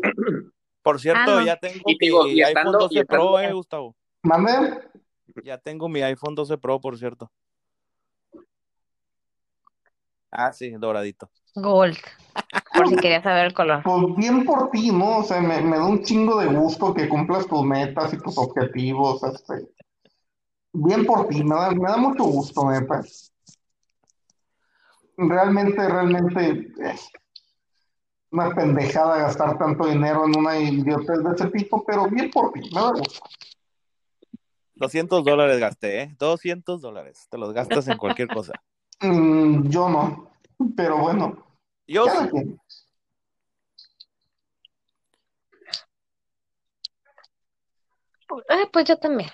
Por 0.81 0.99
cierto, 0.99 1.21
Ah, 1.21 1.39
no. 1.39 1.45
ya 1.45 1.55
tengo 1.55 1.79
Y 1.85 1.97
digo, 1.97 2.23
mi 2.25 2.31
y 2.31 2.41
estando- 2.41 2.59
iPhone 2.71 2.79
12 2.79 2.95
y 2.95 2.99
estando- 2.99 3.23
Pro, 3.31 3.39
eh, 3.39 3.53
Gustavo. 3.53 3.95
mande. 4.23 4.81
Ya 5.43 5.57
tengo 5.57 5.87
mi 5.87 6.01
iPhone 6.01 6.35
12 6.35 6.57
Pro, 6.57 6.81
por 6.81 6.97
cierto. 6.97 7.31
Ah, 10.33 10.51
sí, 10.51 10.71
doradito. 10.71 11.29
Gold. 11.55 11.97
Por 12.75 12.89
si 12.89 12.95
querías 12.95 13.23
saber 13.23 13.45
el 13.45 13.53
color. 13.53 13.83
Pues 13.83 14.15
bien 14.17 14.43
por 14.45 14.71
ti, 14.71 14.91
¿no? 14.91 15.17
O 15.17 15.23
sea, 15.23 15.39
me, 15.39 15.61
me 15.61 15.77
da 15.77 15.85
un 15.85 16.03
chingo 16.03 16.39
de 16.39 16.47
gusto 16.47 16.93
que 16.93 17.07
cumplas 17.07 17.47
tus 17.47 17.63
metas 17.63 18.13
y 18.13 18.17
tus 18.17 18.37
objetivos, 18.37 19.23
este. 19.23 19.69
Bien 20.73 21.05
por 21.05 21.27
ti, 21.27 21.43
me 21.43 21.55
da, 21.55 21.71
me 21.71 21.89
da 21.89 21.97
mucho 21.97 22.23
gusto, 22.23 22.69
neta. 22.71 23.03
Realmente, 25.17 25.87
realmente, 25.87 26.49
eh, 26.83 26.95
una 28.31 28.49
pendejada 28.55 29.19
gastar 29.19 29.59
tanto 29.59 29.85
dinero 29.85 30.25
en 30.25 30.35
una 30.35 30.57
idiotez 30.57 31.23
de 31.23 31.31
ese 31.35 31.47
tipo, 31.51 31.85
pero 31.85 32.09
bien 32.09 32.31
por 32.31 32.51
ti, 32.51 32.61
me 32.73 32.81
da 32.81 32.89
gusto. 32.89 33.19
200 34.73 35.23
dólares 35.23 35.59
gasté, 35.59 36.01
¿eh? 36.01 36.15
200 36.17 36.81
dólares. 36.81 37.27
Te 37.29 37.37
los 37.37 37.53
gastas 37.53 37.87
en 37.87 37.97
cualquier 37.97 38.27
cosa. 38.27 38.53
Mm, 39.01 39.69
yo 39.69 39.89
no, 39.89 40.31
pero 40.75 40.97
bueno, 40.97 41.45
Yo 41.87 42.05
sí. 42.07 42.29
quien. 42.29 42.59
Eh, 48.49 48.67
pues 48.71 48.85
yo 48.85 48.97
también. 48.97 49.29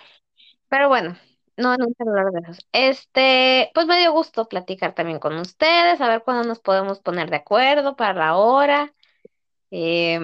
Pero 0.68 0.90
bueno, 0.90 1.18
no 1.58 1.74
en 1.74 1.84
un 1.84 1.94
celular 1.96 2.32
de 2.32 2.40
esos. 2.40 2.68
Este, 2.72 3.72
pues 3.74 3.86
me 3.86 4.00
dio 4.00 4.12
gusto 4.12 4.48
platicar 4.48 4.94
también 4.94 5.20
con 5.20 5.38
ustedes, 5.38 6.02
a 6.02 6.08
ver 6.08 6.24
cuándo 6.24 6.48
nos 6.48 6.60
podemos 6.60 7.00
poner 7.00 7.30
de 7.30 7.38
acuerdo 7.38 7.96
para 7.96 8.14
la 8.14 8.36
hora. 8.36 8.94
Eh, 9.72 10.20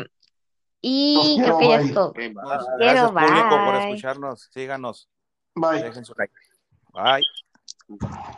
y 0.81 1.39
creo 1.41 1.57
que 1.57 1.67
ya 1.67 1.79
es 1.79 1.93
todo. 1.93 2.09
Ok, 2.09 2.17
bye. 2.17 2.33
Quiero, 2.33 2.77
gracias, 2.77 3.11
público, 3.11 3.65
por 3.65 3.75
escucharnos. 3.75 4.49
Síganos. 4.51 5.09
Bye. 5.55 5.83
Dejen 5.83 6.05
su 6.05 6.13
like. 6.15 6.33
Bye. 6.93 8.37